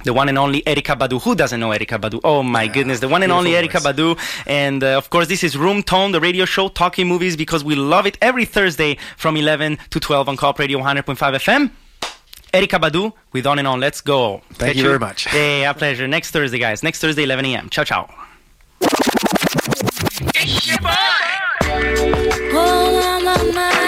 [0.04, 1.22] the one and only Erykah Badu.
[1.22, 2.20] Who doesn't know Erykah Badu?
[2.24, 4.18] Oh my goodness, the one and only Erykah Badu.
[4.48, 7.76] And uh, of course, this is Room Tone, the radio show talking movies because we
[7.76, 11.72] love it every Thursday from 11 to 12 on Co-op Radio 100.5 FM.
[12.54, 13.80] Erykah Badu with On and On.
[13.80, 14.42] Let's go.
[14.54, 15.28] Thank Catch you very much.
[15.34, 16.08] Yeah, a pleasure.
[16.08, 16.82] Next Thursday, guys.
[16.82, 17.70] Next Thursday, 11 a.m.
[17.70, 18.10] Ciao, ciao.
[22.52, 23.79] Oh, on my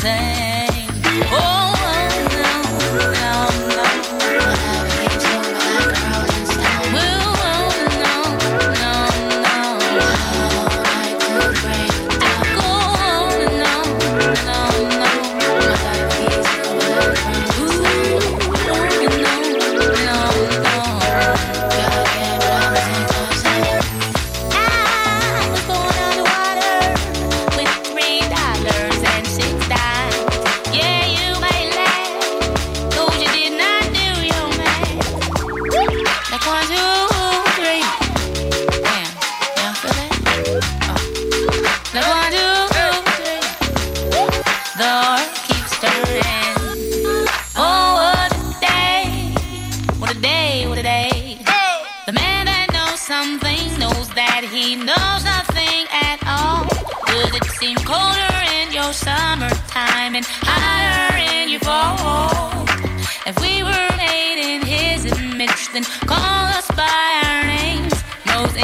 [0.00, 0.88] tem.
[1.30, 1.59] Oh!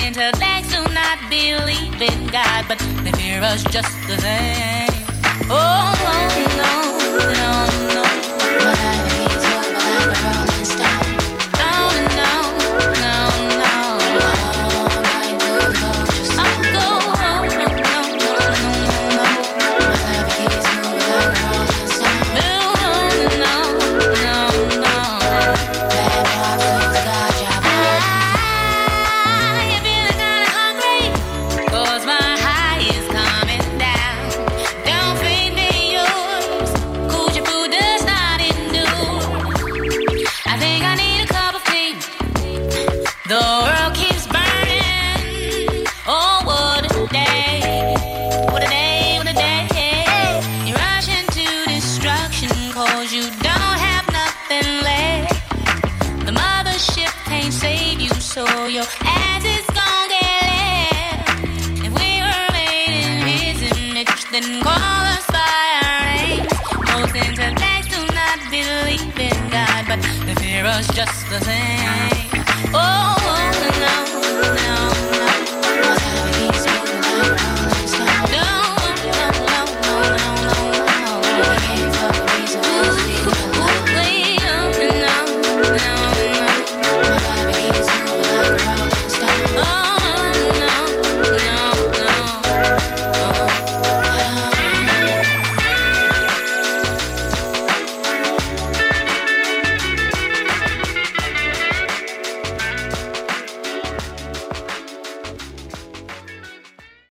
[0.06, 4.88] intellects do not believe in God, but they fear us just the same.
[5.50, 5.94] Oh,
[6.56, 6.85] no.